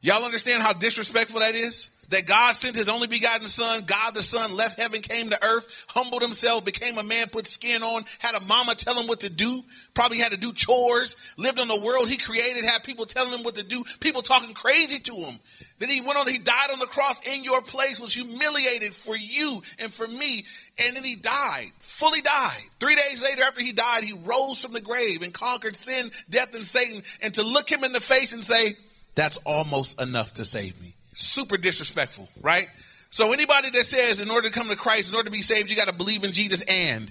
Y'all 0.00 0.24
understand 0.24 0.62
how 0.62 0.72
disrespectful 0.72 1.40
that 1.40 1.54
is? 1.54 1.90
That 2.10 2.26
God 2.26 2.54
sent 2.54 2.76
his 2.76 2.88
only 2.88 3.08
begotten 3.08 3.48
son, 3.48 3.82
God 3.86 4.14
the 4.14 4.22
son 4.22 4.56
left 4.56 4.80
heaven, 4.80 5.00
came 5.00 5.30
to 5.30 5.44
earth, 5.44 5.86
humbled 5.88 6.22
himself, 6.22 6.64
became 6.64 6.96
a 6.98 7.02
man, 7.02 7.28
put 7.28 7.46
skin 7.46 7.82
on, 7.82 8.04
had 8.18 8.34
a 8.34 8.44
mama 8.44 8.74
tell 8.74 8.94
him 8.94 9.08
what 9.08 9.20
to 9.20 9.30
do, 9.30 9.64
probably 9.94 10.18
had 10.18 10.32
to 10.32 10.38
do 10.38 10.52
chores, 10.52 11.16
lived 11.36 11.58
in 11.58 11.68
the 11.68 11.80
world 11.80 12.08
he 12.08 12.16
created, 12.16 12.64
had 12.64 12.84
people 12.84 13.06
telling 13.06 13.36
him 13.36 13.44
what 13.44 13.56
to 13.56 13.64
do, 13.64 13.84
people 14.00 14.22
talking 14.22 14.54
crazy 14.54 15.00
to 15.00 15.14
him. 15.14 15.38
Then 15.78 15.90
he 15.90 16.00
went 16.00 16.16
on, 16.16 16.26
he 16.28 16.38
died 16.38 16.70
on 16.72 16.78
the 16.78 16.86
cross 16.86 17.26
in 17.28 17.44
your 17.44 17.60
place, 17.60 18.00
was 18.00 18.14
humiliated 18.14 18.94
for 18.94 19.16
you 19.16 19.62
and 19.78 19.92
for 19.92 20.06
me, 20.06 20.44
and 20.84 20.96
then 20.96 21.04
he 21.04 21.16
died, 21.16 21.72
fully 21.78 22.20
died. 22.20 22.62
Three 22.78 22.94
days 22.94 23.22
later, 23.22 23.42
after 23.42 23.62
he 23.62 23.72
died, 23.72 24.04
he 24.04 24.12
rose 24.24 24.62
from 24.62 24.72
the 24.72 24.80
grave 24.80 25.22
and 25.22 25.34
conquered 25.34 25.76
sin, 25.76 26.10
death, 26.30 26.54
and 26.54 26.64
Satan, 26.64 27.02
and 27.22 27.34
to 27.34 27.42
look 27.42 27.70
him 27.70 27.84
in 27.84 27.92
the 27.92 28.00
face 28.00 28.32
and 28.32 28.44
say, 28.44 28.76
that's 29.14 29.38
almost 29.38 30.00
enough 30.00 30.34
to 30.34 30.44
save 30.44 30.80
me. 30.80 30.94
Super 31.16 31.56
disrespectful, 31.56 32.28
right? 32.40 32.68
So 33.10 33.32
anybody 33.32 33.70
that 33.70 33.84
says 33.84 34.20
in 34.20 34.30
order 34.30 34.48
to 34.48 34.54
come 34.54 34.68
to 34.68 34.76
Christ, 34.76 35.10
in 35.10 35.16
order 35.16 35.26
to 35.26 35.32
be 35.32 35.42
saved, 35.42 35.70
you 35.70 35.76
got 35.76 35.88
to 35.88 35.94
believe 35.94 36.24
in 36.24 36.32
Jesus 36.32 36.62
and 36.62 37.10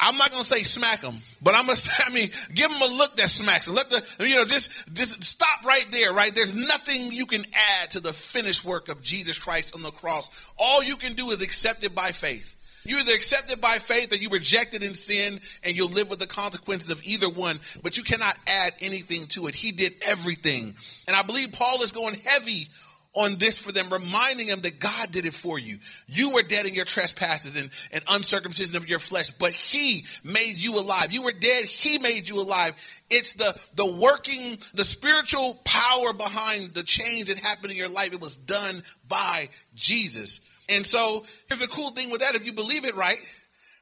I'm 0.00 0.16
not 0.16 0.32
gonna 0.32 0.42
say 0.42 0.62
smack 0.62 1.02
them, 1.02 1.14
but 1.40 1.54
I'm 1.54 1.66
gonna 1.66 1.76
say, 1.76 2.02
I 2.04 2.12
mean, 2.12 2.30
give 2.52 2.70
them 2.70 2.82
a 2.82 2.96
look 2.96 3.16
that 3.16 3.30
smacks 3.30 3.66
them. 3.66 3.76
Let 3.76 3.90
the, 3.90 4.02
you 4.26 4.36
know, 4.36 4.44
just, 4.44 4.92
just 4.92 5.22
stop 5.22 5.64
right 5.64 5.86
there, 5.90 6.12
right? 6.12 6.34
There's 6.34 6.54
nothing 6.54 7.12
you 7.12 7.26
can 7.26 7.44
add 7.80 7.92
to 7.92 8.00
the 8.00 8.12
finished 8.12 8.64
work 8.64 8.88
of 8.88 9.02
Jesus 9.02 9.38
Christ 9.38 9.74
on 9.74 9.82
the 9.82 9.90
cross. 9.90 10.30
All 10.58 10.82
you 10.82 10.96
can 10.96 11.12
do 11.12 11.30
is 11.30 11.42
accept 11.42 11.84
it 11.84 11.94
by 11.94 12.12
faith. 12.12 12.56
You 12.86 12.98
either 12.98 13.14
accept 13.14 13.50
it 13.50 13.62
by 13.62 13.76
faith 13.76 14.12
or 14.12 14.16
you 14.16 14.28
reject 14.28 14.74
it 14.74 14.82
in 14.82 14.94
sin 14.94 15.40
and 15.62 15.74
you'll 15.74 15.88
live 15.88 16.10
with 16.10 16.18
the 16.18 16.26
consequences 16.26 16.90
of 16.90 17.02
either 17.04 17.30
one, 17.30 17.58
but 17.82 17.96
you 17.96 18.04
cannot 18.04 18.36
add 18.46 18.74
anything 18.82 19.26
to 19.28 19.46
it. 19.46 19.54
He 19.54 19.72
did 19.72 19.94
everything. 20.06 20.74
And 21.08 21.16
I 21.16 21.22
believe 21.22 21.52
Paul 21.52 21.82
is 21.82 21.92
going 21.92 22.14
heavy 22.14 22.68
on 23.14 23.36
this 23.36 23.58
for 23.58 23.72
them, 23.72 23.92
reminding 23.92 24.48
them 24.48 24.60
that 24.62 24.80
God 24.80 25.10
did 25.10 25.24
it 25.26 25.34
for 25.34 25.58
you. 25.58 25.78
You 26.06 26.34
were 26.34 26.42
dead 26.42 26.66
in 26.66 26.74
your 26.74 26.84
trespasses 26.84 27.56
and, 27.56 27.70
and 27.92 28.02
uncircumcision 28.08 28.76
of 28.76 28.88
your 28.88 28.98
flesh, 28.98 29.30
but 29.30 29.52
He 29.52 30.04
made 30.24 30.54
you 30.56 30.78
alive. 30.78 31.12
You 31.12 31.22
were 31.22 31.32
dead, 31.32 31.64
He 31.64 31.98
made 31.98 32.28
you 32.28 32.40
alive. 32.40 32.74
It's 33.10 33.34
the, 33.34 33.58
the 33.74 34.00
working, 34.00 34.58
the 34.74 34.84
spiritual 34.84 35.60
power 35.64 36.12
behind 36.12 36.74
the 36.74 36.82
change 36.82 37.26
that 37.26 37.38
happened 37.38 37.70
in 37.70 37.78
your 37.78 37.88
life. 37.88 38.12
It 38.12 38.20
was 38.20 38.34
done 38.34 38.82
by 39.08 39.48
Jesus. 39.74 40.40
And 40.68 40.86
so 40.86 41.24
here's 41.48 41.60
the 41.60 41.68
cool 41.68 41.90
thing 41.90 42.10
with 42.10 42.20
that. 42.20 42.34
If 42.34 42.46
you 42.46 42.52
believe 42.52 42.84
it 42.84 42.96
right, 42.96 43.18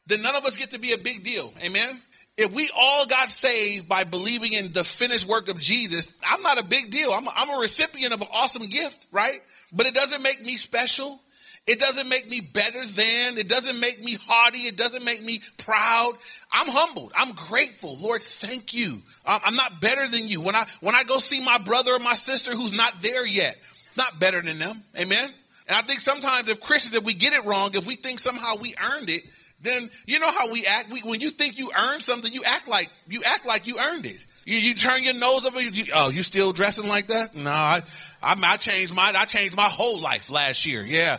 then 0.07 0.23
none 0.23 0.35
of 0.35 0.45
us 0.45 0.57
get 0.57 0.71
to 0.73 0.81
be 0.81 0.93
a 0.93 0.99
big 0.99 1.23
deal. 1.23 1.53
Amen. 1.65 2.01
If 2.39 2.55
we 2.55 2.71
all 2.77 3.07
got 3.07 3.31
saved 3.31 3.89
by 3.89 4.05
believing 4.05 4.55
in 4.55 4.73
the 4.73 4.85
finished 4.85 5.29
work 5.29 5.49
of 5.49 5.59
Jesus, 5.59 6.15
I'm 6.27 6.43
not 6.43 6.61
a 6.61 6.65
big 6.65 6.91
deal. 6.91 7.13
I'm 7.13 7.27
a, 7.27 7.33
I'm 7.37 7.51
a 7.51 7.59
recipient 7.59 8.13
of 8.13 8.23
an 8.23 8.29
awesome 8.35 8.67
gift, 8.67 9.07
right? 9.13 9.39
But 9.73 9.87
it 9.87 9.95
doesn't 9.95 10.23
make 10.23 10.45
me 10.45 10.57
special. 10.57 11.21
It 11.67 11.79
doesn't 11.79 12.09
make 12.09 12.29
me 12.29 12.41
better 12.41 12.85
than. 12.85 13.39
It 13.39 13.49
doesn't 13.49 13.79
make 13.79 14.03
me 14.03 14.17
haughty. 14.27 14.61
It 14.61 14.77
doesn't 14.77 15.05
make 15.05 15.23
me 15.23 15.43
proud. 15.59 16.15
I'm 16.51 16.67
humbled. 16.69 17.13
I'm 17.17 17.33
grateful. 17.33 17.97
Lord, 18.01 18.21
thank 18.23 18.75
you. 18.75 19.03
I'm 19.25 19.55
not 19.55 19.81
better 19.81 20.09
than 20.09 20.27
you. 20.27 20.41
When 20.41 20.57
I 20.57 20.67
when 20.81 20.97
I 20.97 21.05
go 21.05 21.19
see 21.19 21.45
my 21.45 21.59
brother 21.59 21.95
or 21.95 22.01
my 22.01 22.15
sister 22.15 22.53
who's 22.53 22.77
not 22.77 23.01
there 23.01 23.25
yet, 23.25 23.57
not 23.97 24.19
better 24.19 24.43
than 24.43 24.59
them. 24.59 24.83
Amen. 24.99 25.31
And 25.69 25.77
I 25.77 25.83
think 25.83 26.01
sometimes 26.01 26.49
if 26.49 26.61
Christians, 26.61 26.97
if 26.97 27.05
we 27.05 27.15
get 27.15 27.33
it 27.33 27.45
wrong, 27.45 27.71
if 27.75 27.87
we 27.87 27.95
think 27.95 28.19
somehow 28.19 28.57
we 28.61 28.75
earned 28.83 29.09
it, 29.09 29.23
then 29.63 29.91
you 30.07 30.19
know 30.19 30.31
how 30.31 30.51
we 30.53 30.67
act. 30.67 30.91
We, 30.91 31.01
when 31.01 31.21
you 31.21 31.31
think 31.31 31.59
you 31.59 31.71
earned 31.77 32.03
something, 32.03 32.33
you 32.33 32.43
act 32.45 32.69
like 32.69 32.91
you 33.09 33.23
act 33.25 33.47
like 33.47 33.67
you 33.67 33.79
earned 33.79 34.07
it. 34.07 34.27
You, 34.45 34.59
you 34.59 34.75
turn 34.75 35.05
your 35.05 35.15
nose 35.15 35.47
up. 35.47 35.55
You, 35.57 35.85
oh, 35.95 36.11
you 36.11 36.23
still 36.23 36.53
dressing 36.53 36.89
like 36.89 37.07
that? 37.09 37.35
No, 37.35 37.51
I, 37.51 37.83
I, 38.23 38.37
I 38.43 38.57
changed 38.57 38.95
my 38.95 39.13
I 39.17 39.25
changed 39.25 39.57
my 39.57 39.63
whole 39.63 40.01
life 40.01 40.31
last 40.31 40.67
year. 40.67 40.85
Yeah, 40.85 41.19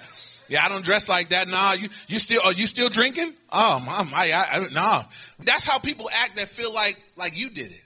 yeah, 0.49 0.65
I 0.65 0.69
don't 0.69 0.83
dress 0.83 1.07
like 1.07 1.29
that. 1.29 1.47
Nah, 1.47 1.73
you 1.73 1.87
you 2.07 2.19
still 2.19 2.41
are 2.43 2.53
you 2.53 2.67
still 2.67 2.89
drinking? 2.89 3.33
Oh, 3.51 3.81
mom, 3.85 4.11
I, 4.13 4.31
I, 4.31 4.59
I 4.59 4.73
nah. 4.73 5.03
That's 5.39 5.65
how 5.65 5.79
people 5.79 6.09
act 6.23 6.35
that 6.35 6.47
feel 6.47 6.73
like 6.73 7.01
like 7.15 7.37
you 7.37 7.49
did 7.49 7.71
it. 7.71 7.81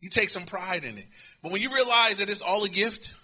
You 0.00 0.10
take 0.10 0.30
some 0.30 0.44
pride 0.44 0.84
in 0.84 0.98
it. 0.98 1.06
But 1.42 1.52
when 1.52 1.62
you 1.62 1.72
realize 1.72 2.18
that 2.18 2.28
it's 2.28 2.42
all 2.42 2.64
a 2.64 2.68
gift, 2.68 3.14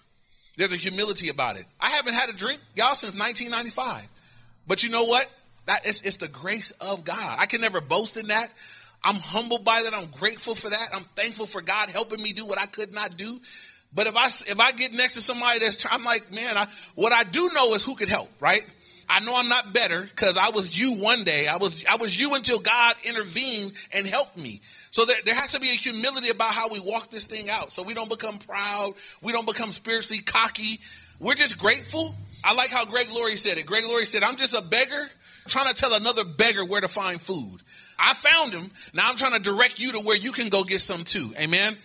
there's 0.57 0.73
a 0.73 0.77
humility 0.77 1.29
about 1.29 1.57
it. 1.57 1.65
I 1.79 1.89
haven't 1.89 2.13
had 2.13 2.29
a 2.29 2.33
drink, 2.33 2.61
y'all, 2.75 2.95
since 2.95 3.17
1995. 3.17 4.07
But 4.67 4.83
you 4.83 4.89
know 4.89 5.03
what? 5.03 5.29
That 5.65 5.85
is 5.85 6.01
it's 6.01 6.17
the 6.17 6.27
grace 6.27 6.71
of 6.71 7.03
God. 7.03 7.37
I 7.39 7.45
can 7.45 7.61
never 7.61 7.81
boast 7.81 8.17
in 8.17 8.27
that. 8.27 8.49
I'm 9.03 9.15
humbled 9.15 9.63
by 9.63 9.83
that. 9.83 9.93
I'm 9.93 10.07
grateful 10.07 10.55
for 10.55 10.69
that. 10.69 10.87
I'm 10.93 11.03
thankful 11.15 11.45
for 11.45 11.61
God 11.61 11.89
helping 11.89 12.21
me 12.21 12.33
do 12.33 12.45
what 12.45 12.59
I 12.59 12.65
could 12.65 12.93
not 12.93 13.17
do. 13.17 13.39
But 13.93 14.07
if 14.07 14.15
I 14.15 14.25
if 14.25 14.59
I 14.59 14.71
get 14.71 14.93
next 14.93 15.15
to 15.15 15.21
somebody 15.21 15.59
that's 15.59 15.85
I'm 15.89 16.03
like, 16.03 16.33
man, 16.33 16.57
I, 16.57 16.67
what 16.95 17.13
I 17.13 17.23
do 17.23 17.49
know 17.53 17.73
is 17.73 17.83
who 17.83 17.95
could 17.95 18.09
help, 18.09 18.29
right? 18.39 18.65
I 19.07 19.19
know 19.19 19.33
I'm 19.35 19.49
not 19.49 19.73
better 19.73 20.01
because 20.01 20.37
I 20.37 20.49
was 20.49 20.77
you 20.77 20.93
one 20.93 21.23
day. 21.23 21.47
I 21.47 21.57
was 21.57 21.85
I 21.85 21.97
was 21.97 22.19
you 22.19 22.35
until 22.35 22.59
God 22.59 22.95
intervened 23.05 23.73
and 23.93 24.05
helped 24.05 24.37
me. 24.37 24.61
So 24.91 25.05
there, 25.05 25.17
there 25.25 25.35
has 25.35 25.51
to 25.53 25.59
be 25.59 25.67
a 25.67 25.71
humility 25.71 26.29
about 26.29 26.51
how 26.51 26.69
we 26.69 26.79
walk 26.79 27.09
this 27.09 27.25
thing 27.25 27.49
out. 27.49 27.71
So 27.71 27.83
we 27.83 27.93
don't 27.93 28.09
become 28.09 28.37
proud. 28.37 28.95
We 29.21 29.31
don't 29.31 29.45
become 29.45 29.71
spiritually 29.71 30.23
cocky. 30.23 30.79
We're 31.19 31.35
just 31.35 31.57
grateful. 31.57 32.15
I 32.43 32.53
like 32.53 32.69
how 32.69 32.85
Greg 32.85 33.07
Laurie 33.11 33.35
said 33.35 33.57
it. 33.57 33.65
Greg 33.65 33.83
Laurie 33.85 34.05
said, 34.05 34.23
I'm 34.23 34.35
just 34.35 34.53
a 34.53 34.61
beggar 34.61 35.09
trying 35.47 35.67
to 35.67 35.73
tell 35.73 35.93
another 35.93 36.23
beggar 36.23 36.65
where 36.65 36.81
to 36.81 36.87
find 36.87 37.21
food. 37.21 37.61
I 37.97 38.13
found 38.13 38.53
him. 38.53 38.69
Now 38.93 39.03
I'm 39.07 39.15
trying 39.15 39.33
to 39.33 39.41
direct 39.41 39.79
you 39.79 39.93
to 39.93 39.99
where 39.99 40.17
you 40.17 40.31
can 40.31 40.49
go 40.49 40.63
get 40.63 40.81
some 40.81 41.03
too. 41.03 41.33
Amen. 41.39 41.77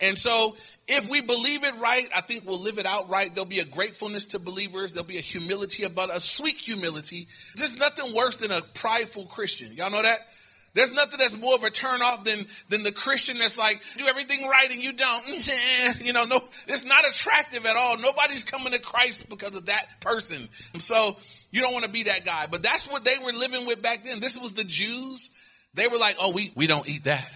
And 0.00 0.16
so 0.16 0.56
if 0.86 1.10
we 1.10 1.20
believe 1.20 1.64
it 1.64 1.74
right, 1.76 2.08
I 2.16 2.22
think 2.22 2.46
we'll 2.46 2.60
live 2.60 2.78
it 2.78 2.86
out 2.86 3.10
right. 3.10 3.28
There'll 3.34 3.44
be 3.44 3.58
a 3.60 3.64
gratefulness 3.64 4.26
to 4.26 4.38
believers. 4.38 4.92
There'll 4.92 5.06
be 5.06 5.18
a 5.18 5.22
humility 5.22 5.84
about 5.84 6.14
a 6.14 6.18
sweet 6.18 6.56
humility. 6.56 7.28
There's 7.56 7.78
nothing 7.78 8.14
worse 8.14 8.36
than 8.36 8.50
a 8.50 8.62
prideful 8.62 9.26
Christian. 9.26 9.74
Y'all 9.76 9.90
know 9.90 10.02
that? 10.02 10.28
There's 10.74 10.92
nothing 10.92 11.18
that's 11.18 11.36
more 11.36 11.54
of 11.54 11.64
a 11.64 11.70
turnoff 11.70 12.24
than 12.24 12.46
than 12.68 12.82
the 12.82 12.92
Christian 12.92 13.36
that's 13.38 13.58
like 13.58 13.82
do 13.96 14.06
everything 14.06 14.46
right 14.46 14.70
and 14.70 14.82
you 14.82 14.92
don't. 14.92 16.00
you 16.04 16.12
know, 16.12 16.24
no, 16.24 16.40
it's 16.66 16.84
not 16.84 17.08
attractive 17.08 17.66
at 17.66 17.76
all. 17.76 17.98
Nobody's 17.98 18.44
coming 18.44 18.72
to 18.72 18.80
Christ 18.80 19.28
because 19.28 19.56
of 19.56 19.66
that 19.66 19.86
person. 20.00 20.48
So 20.78 21.16
you 21.50 21.60
don't 21.60 21.72
want 21.72 21.84
to 21.84 21.90
be 21.90 22.04
that 22.04 22.24
guy. 22.24 22.46
But 22.50 22.62
that's 22.62 22.90
what 22.90 23.04
they 23.04 23.16
were 23.24 23.32
living 23.32 23.66
with 23.66 23.82
back 23.82 24.04
then. 24.04 24.20
This 24.20 24.38
was 24.38 24.52
the 24.52 24.64
Jews. 24.64 25.30
They 25.74 25.88
were 25.88 25.98
like, 25.98 26.16
oh, 26.20 26.32
we 26.32 26.52
we 26.54 26.66
don't 26.66 26.88
eat 26.88 27.04
that. 27.04 27.30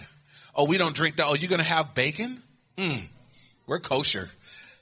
Oh, 0.55 0.67
we 0.67 0.77
don't 0.77 0.95
drink 0.95 1.17
that. 1.17 1.25
Oh, 1.27 1.35
you're 1.35 1.49
gonna 1.49 1.63
have 1.63 1.95
bacon? 1.95 2.41
Mm, 2.77 3.07
we're 3.67 3.79
kosher. 3.79 4.29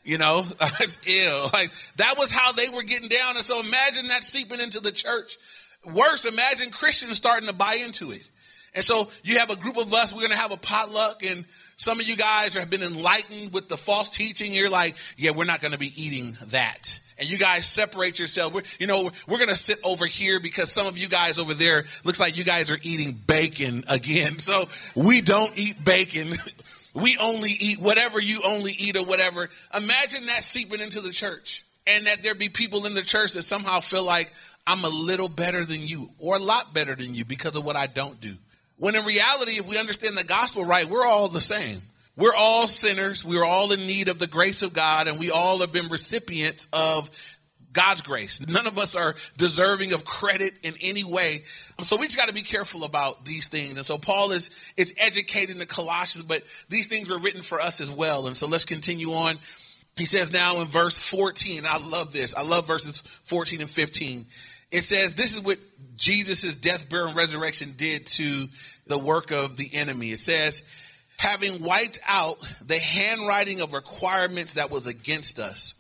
You 0.04 0.18
know, 0.18 0.44
it's 0.80 0.98
ill. 1.08 1.50
Like 1.54 1.72
that 1.98 2.16
was 2.18 2.32
how 2.32 2.52
they 2.52 2.70
were 2.70 2.84
getting 2.84 3.10
down. 3.10 3.36
And 3.36 3.46
so 3.46 3.60
imagine 3.60 4.08
that 4.10 4.24
seeping 4.24 4.60
into 4.60 4.80
the 4.80 4.92
church. 4.92 5.38
Worse, 5.86 6.26
imagine 6.26 6.70
Christians 6.70 7.18
starting 7.18 7.48
to 7.48 7.56
buy 7.56 7.80
into 7.84 8.12
it. 8.12 8.30
And 8.74 8.84
so 8.84 9.10
you 9.24 9.40
have 9.40 9.50
a 9.50 9.56
group 9.56 9.78
of 9.78 9.94
us, 9.94 10.14
we're 10.14 10.22
going 10.22 10.32
to 10.32 10.38
have 10.38 10.54
a 10.54 10.58
potluck, 10.58 11.24
and 11.26 11.46
some 11.76 12.00
of 12.00 12.08
you 12.08 12.16
guys 12.16 12.54
have 12.54 12.70
been 12.70 12.84
enlightened 12.84 13.54
with 13.54 13.68
the 13.68 13.76
false 13.76 14.10
teaching. 14.10 14.54
You're 14.54 14.70
like, 14.70 14.96
yeah, 15.18 15.32
we're 15.32 15.46
not 15.46 15.62
going 15.62 15.74
to 15.74 15.80
be 15.80 15.92
eating 16.02 16.38
that. 16.48 17.00
And 17.18 17.30
you 17.30 17.38
guys 17.38 17.66
separate 17.66 18.18
yourself. 18.18 18.54
We're, 18.54 18.62
you 18.80 18.88
know, 18.88 19.10
we're 19.28 19.38
going 19.38 19.50
to 19.50 19.56
sit 19.56 19.80
over 19.84 20.06
here 20.06 20.40
because 20.40 20.72
some 20.72 20.88
of 20.88 20.98
you 20.98 21.10
guys 21.10 21.38
over 21.38 21.54
there 21.54 21.86
looks 22.04 22.20
like 22.20 22.38
you 22.38 22.44
guys 22.44 22.72
are 22.72 22.78
eating 22.82 23.20
bacon 23.28 23.84
again. 23.90 24.34
So 24.40 24.68
we 24.96 25.22
don't 25.22 25.58
eat 25.58 25.84
bacon. 25.84 26.28
we 26.94 27.18
only 27.22 27.52
eat 27.52 27.80
whatever 27.80 28.20
you 28.20 28.42
only 28.46 28.72
eat 28.72 28.96
or 28.96 29.06
whatever. 29.06 29.50
Imagine 29.76 30.26
that 30.28 30.44
seeping 30.44 30.82
into 30.82 31.02
the 31.02 31.12
church 31.12 31.64
and 31.88 32.06
that 32.06 32.24
there 32.24 32.36
be 32.36 32.50
people 32.50 32.86
in 32.86 32.94
the 32.94 33.02
church 33.02 33.34
that 33.34 33.44
somehow 33.44 33.80
feel 33.80 34.04
like 34.04 34.32
I'm 34.66 34.84
a 34.84 34.90
little 34.90 35.30
better 35.30 35.66
than 35.66 35.82
you 35.82 36.12
or 36.20 36.36
a 36.36 36.40
lot 36.40 36.74
better 36.74 36.96
than 36.96 37.16
you 37.16 37.26
because 37.26 37.56
of 37.56 37.66
what 37.66 37.76
I 37.76 37.88
don't 37.88 38.20
do. 38.20 38.36
When 38.82 38.96
in 38.96 39.06
reality, 39.06 39.60
if 39.60 39.68
we 39.68 39.78
understand 39.78 40.18
the 40.18 40.24
gospel 40.24 40.66
right, 40.66 40.90
we're 40.90 41.06
all 41.06 41.28
the 41.28 41.40
same. 41.40 41.84
We're 42.18 42.34
all 42.36 42.68
sinners. 42.68 43.24
We're 43.24 43.46
all 43.46 43.72
in 43.72 43.78
need 43.82 44.08
of 44.08 44.18
the 44.18 44.26
grace 44.26 44.64
of 44.64 44.74
God, 44.74 45.08
and 45.08 45.20
we 45.20 45.30
all 45.30 45.60
have 45.60 45.72
been 45.72 45.88
recipients 45.88 46.68
of 46.74 47.12
God's 47.72 48.02
grace. 48.02 48.44
None 48.48 48.66
of 48.66 48.80
us 48.80 48.96
are 48.96 49.14
deserving 49.38 49.94
of 49.94 50.04
credit 50.04 50.54
in 50.64 50.74
any 50.82 51.04
way. 51.04 51.44
Um, 51.78 51.86
so 51.86 51.96
we 51.96 52.08
just 52.08 52.18
got 52.18 52.30
to 52.30 52.34
be 52.34 52.42
careful 52.42 52.84
about 52.84 53.24
these 53.24 53.50
things. 53.50 53.78
And 53.78 53.86
so 53.86 54.00
Paul 54.00 54.32
is 54.32 54.50
is 54.78 54.96
educating 54.98 55.60
the 55.60 55.68
Colossians, 55.68 56.26
but 56.26 56.42
these 56.68 56.88
things 56.88 57.08
were 57.08 57.20
written 57.20 57.44
for 57.44 57.62
us 57.62 57.82
as 57.82 57.92
well. 57.92 58.26
And 58.26 58.36
so 58.36 58.48
let's 58.48 58.66
continue 58.66 59.12
on. 59.12 59.38
He 59.96 60.06
says 60.06 60.34
now 60.34 60.60
in 60.60 60.68
verse 60.68 60.98
14, 60.98 61.66
I 61.68 61.78
love 61.88 62.14
this. 62.14 62.34
I 62.34 62.42
love 62.42 62.66
verses 62.66 62.98
14 63.26 63.62
and 63.62 63.70
15. 63.70 64.26
It 64.72 64.82
says, 64.82 65.14
This 65.14 65.36
is 65.36 65.42
what 65.42 65.60
Jesus' 66.02 66.56
death, 66.56 66.90
burial, 66.90 67.10
and 67.10 67.18
resurrection 67.18 67.76
did 67.78 68.08
to 68.08 68.48
the 68.88 68.98
work 68.98 69.32
of 69.32 69.56
the 69.56 69.70
enemy. 69.74 70.12
It 70.12 70.20
says, 70.20 70.64
having 71.18 71.64
wiped 71.64 72.00
out 72.10 72.40
the 72.66 72.80
handwriting 72.80 73.62
of 73.62 73.74
requirements 73.74 74.56
that 74.56 74.72
was 74.72 74.88
against 74.88 75.40
us, 75.40 75.76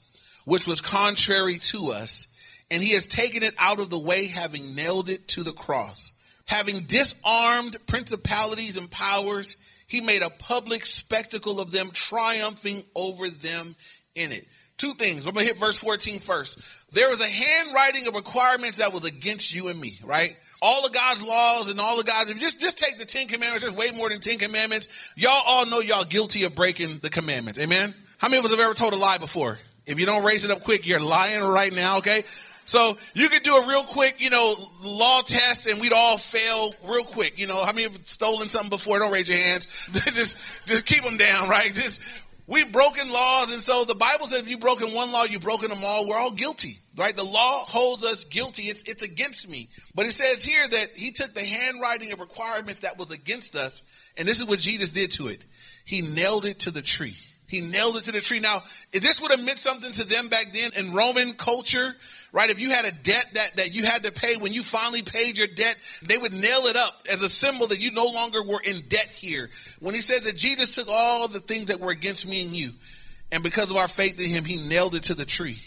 which 0.45 0.67
was 0.67 0.79
contrary 0.79 1.57
to 1.57 1.91
us, 1.91 2.27
and 2.69 2.81
he 2.81 2.93
has 2.93 3.07
taken 3.07 3.43
it 3.43 3.55
out 3.60 3.79
of 3.79 3.89
the 3.89 3.99
way, 3.99 4.27
having 4.27 4.75
nailed 4.75 5.10
it 5.10 5.27
to 5.29 5.43
the 5.43 5.51
cross. 5.51 6.12
Having 6.45 6.81
disarmed 6.81 7.77
principalities 7.88 8.77
and 8.77 8.89
powers, 8.91 9.57
he 9.88 10.01
made 10.01 10.21
a 10.21 10.29
public 10.29 10.86
spectacle 10.86 11.60
of 11.60 11.71
them, 11.71 11.89
triumphing 11.91 12.84
over 12.95 13.27
them 13.27 13.75
in 14.15 14.31
it. 14.31 14.45
Two 14.82 14.94
things. 14.96 15.28
I'm 15.28 15.36
going 15.36 15.46
to 15.46 15.54
hit 15.54 15.60
verse 15.60 15.78
14 15.78 16.17
first. 16.17 16.58
There 16.91 17.08
was 17.08 17.22
a 17.22 17.28
handwriting 17.28 18.08
of 18.08 18.15
requirements 18.15 18.78
that 18.78 18.91
was 18.91 19.06
against 19.06 19.54
you 19.54 19.67
and 19.67 19.80
me, 19.80 20.00
right? 20.04 20.36
All 20.60 20.84
of 20.84 20.91
God's 20.91 21.24
laws 21.24 21.70
and 21.70 21.80
all 21.80 22.00
of 22.00 22.06
God's, 22.08 22.34
just, 22.34 22.60
just 22.60 22.80
take 22.80 22.98
the 22.98 23.06
Ten 23.06 23.28
Commandments, 23.28 23.62
there's 23.62 23.76
way 23.76 23.96
more 23.96 24.10
than 24.10 24.20
Ten 24.20 24.39
Commandments. 24.39 24.88
Y'all 25.15 25.39
all 25.48 25.67
know 25.67 25.82
y'all 25.82 26.04
guilty 26.04 26.46
of 26.46 26.56
breaking 26.56 26.98
the 26.98 27.12
commandments. 27.12 27.60
Amen? 27.60 27.94
How 28.17 28.28
many 28.28 28.39
of 28.39 28.46
us 28.46 28.50
have 28.50 28.60
ever 28.60 28.74
told 28.74 28.94
a 28.94 28.96
lie 28.96 29.20
before? 29.20 29.60
If 29.86 30.00
you 30.00 30.08
don't 30.08 30.24
raise 30.24 30.46
it 30.46 30.50
up 30.50 30.63
quick, 30.63 30.88
you're 30.88 31.00
lying 31.00 31.44
right 31.44 31.72
now, 31.76 32.00
okay? 32.00 32.24
So 32.65 32.98
you 33.13 33.30
could 33.30 33.44
do 33.44 33.56
a 33.56 33.67
real 33.67 33.84
quick, 33.84 34.15
you 34.17 34.32
know, 34.32 34.56
law 34.84 35.22
test 35.22 35.67
and 35.67 35.80
we'd 35.80 35.94
all 35.94 36.17
fail 36.17 36.74
real 36.88 37.04
quick. 37.04 37.38
You 37.38 37.46
know, 37.46 37.63
how 37.63 37.72
many 37.72 37.84
have 37.84 38.00
stolen 38.08 38.50
something 38.50 38.72
before? 38.72 38.98
Don't 38.98 39.12
raise 39.12 39.30
your 39.30 39.38
hands. 39.38 39.67
just, 39.91 40.38
just 40.65 40.88
keep 40.88 41.04
them 41.04 41.17
down, 41.17 41.50
right? 41.50 41.72
Just, 41.72 42.02
we've 42.47 42.71
broken 42.71 43.12
laws. 43.12 43.51
And 43.51 43.62
so 43.62 43.84
the 43.86 43.95
Bible 43.95 44.25
says 44.25 44.41
if 44.41 44.49
you've 44.49 44.60
broken 44.60 44.93
one 44.93 45.12
law, 45.12 45.23
you've 45.23 45.41
broken 45.41 45.69
them 45.69 45.84
all. 45.84 46.08
We're 46.08 46.17
all 46.17 46.32
guilty, 46.32 46.80
right? 46.97 47.15
The 47.15 47.23
law 47.23 47.65
holds 47.65 48.04
us 48.04 48.25
guilty. 48.25 48.63
It's, 48.63 48.84
it's 48.84 49.04
against 49.04 49.49
me. 49.49 49.69
But 49.95 50.06
it 50.06 50.13
says 50.13 50.43
here 50.43 50.67
that 50.67 50.89
he 50.95 51.12
took 51.12 51.34
the 51.34 51.45
handwriting 51.45 52.12
of 52.12 52.19
requirements 52.19 52.80
that 52.80 52.97
was 52.97 53.12
against 53.12 53.56
us. 53.56 53.84
And 54.17 54.27
this 54.27 54.39
is 54.39 54.45
what 54.45 54.60
Jesus 54.60 54.91
did 54.91 55.12
to 55.12 55.27
it. 55.27 55.45
He 55.86 56.01
nailed 56.01 56.45
it 56.45 56.60
to 56.60 56.71
the 56.71 56.82
tree. 56.82 57.17
He 57.52 57.60
nailed 57.60 57.98
it 57.98 58.04
to 58.06 58.14
the 58.14 58.22
tree. 58.22 58.40
Now, 58.40 58.64
this 58.94 59.20
would 59.20 59.32
have 59.32 59.46
meant 59.46 59.60
something 59.60 59.92
to 59.92 60.08
them 60.08 60.30
back 60.30 60.54
then 60.54 60.72
in 60.78 60.94
Roman 60.94 61.34
culture, 61.34 61.98
right? 62.32 62.50
If 62.50 62.62
you 62.62 62.70
had 62.70 62.86
a 62.86 62.94
debt 62.94 63.26
that, 63.34 63.58
that 63.58 63.76
you 63.76 63.84
had 63.84 64.06
to 64.06 64.12
pay, 64.14 64.38
when 64.38 64.54
you 64.54 64.64
finally 64.64 65.02
paid 65.02 65.38
your 65.38 65.48
debt, 65.48 65.76
they 66.02 66.18
would 66.18 66.32
nail 66.32 66.62
it 66.68 66.78
up 66.78 67.04
as 67.12 67.24
a 67.24 67.28
symbol 67.28 67.68
that 67.68 67.82
you 67.82 67.92
no 67.92 68.06
longer 68.06 68.42
were 68.42 68.62
in 68.64 68.80
debt 68.88 69.08
here. 69.08 69.50
When 69.82 69.94
he 69.94 70.00
said 70.00 70.24
that 70.24 70.38
Jesus 70.38 70.76
took 70.76 70.88
all 70.90 71.28
the 71.28 71.42
things 71.42 71.66
that 71.66 71.82
were 71.82 71.92
against 71.92 72.26
me 72.26 72.42
and 72.42 72.52
you, 72.52 72.72
and 73.34 73.44
because 73.44 73.70
of 73.70 73.76
our 73.76 73.90
faith 73.90 74.18
in 74.22 74.30
him, 74.30 74.46
he 74.46 74.56
nailed 74.70 74.96
it 74.96 75.04
to 75.04 75.14
the 75.14 75.26
tree. 75.26 75.60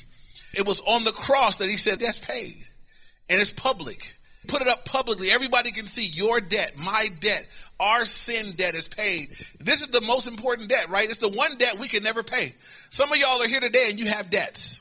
It 0.55 0.67
was 0.67 0.81
on 0.81 1.05
the 1.05 1.13
cross 1.13 1.59
that 1.59 1.69
he 1.69 1.77
said, 1.77 2.01
that's 2.01 2.19
paid. 2.19 2.65
And 3.29 3.43
it's 3.43 3.53
public. 3.53 4.17
Put 4.47 4.63
it 4.63 4.69
up 4.69 4.87
publicly. 4.87 5.31
Everybody 5.31 5.71
can 5.71 5.87
see 5.87 6.07
your 6.07 6.41
debt, 6.41 6.79
my 6.79 7.09
debt, 7.21 7.47
our 7.81 8.05
sin 8.05 8.53
debt 8.57 8.75
is 8.75 8.89
paid. 8.89 9.31
This 9.59 9.83
is 9.83 9.89
the 9.89 10.01
most 10.01 10.29
important 10.29 10.69
debt, 10.69 10.89
right? 10.91 11.05
It's 11.05 11.19
the 11.19 11.29
one 11.29 11.57
debt 11.59 11.79
we 11.79 11.89
can 11.89 12.03
never 12.03 12.23
pay. 12.23 12.55
Some 12.91 13.13
of 13.13 13.19
y'all 13.19 13.43
are 13.43 13.49
here 13.49 13.61
today 13.61 13.87
and 13.91 13.99
you 13.99 14.07
have 14.07 14.31
debts. 14.31 14.81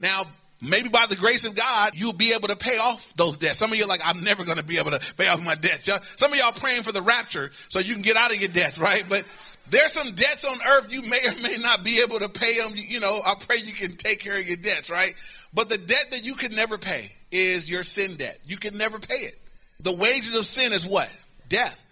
Now, 0.00 0.24
maybe 0.60 0.88
by 0.88 1.06
the 1.08 1.16
grace 1.16 1.46
of 1.46 1.54
God, 1.54 1.92
you'll 1.94 2.12
be 2.12 2.32
able 2.32 2.48
to 2.48 2.56
pay 2.56 2.78
off 2.78 3.14
those 3.14 3.36
debts. 3.36 3.58
Some 3.58 3.72
of 3.72 3.78
you 3.78 3.84
are 3.84 3.88
like, 3.88 4.00
I'm 4.04 4.24
never 4.24 4.44
going 4.44 4.58
to 4.58 4.64
be 4.64 4.78
able 4.78 4.90
to 4.90 5.14
pay 5.14 5.28
off 5.28 5.44
my 5.44 5.54
debts. 5.54 5.90
Some 6.16 6.32
of 6.32 6.38
y'all 6.38 6.52
praying 6.52 6.82
for 6.82 6.92
the 6.92 7.02
rapture 7.02 7.50
so 7.68 7.78
you 7.80 7.94
can 7.94 8.02
get 8.02 8.16
out 8.16 8.32
of 8.32 8.40
your 8.40 8.50
debts, 8.50 8.78
right? 8.78 9.04
But 9.08 9.24
there's 9.70 9.92
some 9.92 10.10
debts 10.14 10.44
on 10.44 10.56
earth 10.68 10.92
you 10.92 11.02
may 11.02 11.20
or 11.26 11.42
may 11.42 11.56
not 11.60 11.84
be 11.84 12.00
able 12.02 12.18
to 12.18 12.28
pay 12.28 12.58
them. 12.58 12.72
You 12.74 13.00
know, 13.00 13.20
I 13.24 13.34
pray 13.38 13.56
you 13.64 13.72
can 13.72 13.92
take 13.92 14.20
care 14.20 14.38
of 14.38 14.46
your 14.46 14.56
debts, 14.56 14.90
right? 14.90 15.14
But 15.54 15.68
the 15.68 15.78
debt 15.78 16.06
that 16.10 16.24
you 16.24 16.34
can 16.34 16.54
never 16.54 16.78
pay 16.78 17.12
is 17.30 17.70
your 17.70 17.82
sin 17.82 18.16
debt. 18.16 18.38
You 18.46 18.56
can 18.56 18.76
never 18.76 18.98
pay 18.98 19.14
it. 19.14 19.36
The 19.80 19.94
wages 19.94 20.34
of 20.34 20.44
sin 20.44 20.72
is 20.72 20.86
what? 20.86 21.10
Death. 21.48 21.84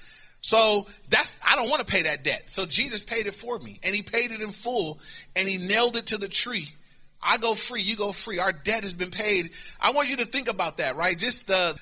So 0.46 0.87
that's 1.11 1.40
I 1.44 1.56
don't 1.56 1.68
want 1.68 1.85
to 1.85 1.92
pay 1.92 2.02
that 2.02 2.22
debt. 2.22 2.48
So 2.48 2.66
Jesus 2.66 3.02
paid 3.02 3.26
it 3.26 3.35
for 3.35 3.59
me, 3.59 3.80
and 3.82 3.92
He 3.92 4.02
paid 4.02 4.30
it 4.30 4.40
in 4.40 4.50
full, 4.50 5.00
and 5.35 5.48
He 5.48 5.59
nailed 5.66 5.96
it 5.96 6.06
to 6.06 6.18
the 6.18 6.28
tree. 6.28 6.68
I 7.20 7.37
go 7.38 7.54
free, 7.54 7.82
you 7.82 7.96
go 7.96 8.12
free. 8.12 8.38
Our 8.38 8.52
debt 8.52 8.85
has 8.85 8.94
been 8.94 9.11
paid. 9.11 9.50
I 9.80 9.90
want 9.90 10.09
you 10.09 10.18
to 10.18 10.24
think 10.24 10.48
about 10.48 10.76
that, 10.76 10.94
right? 10.94 11.18
Just 11.18 11.48
the 11.48 11.74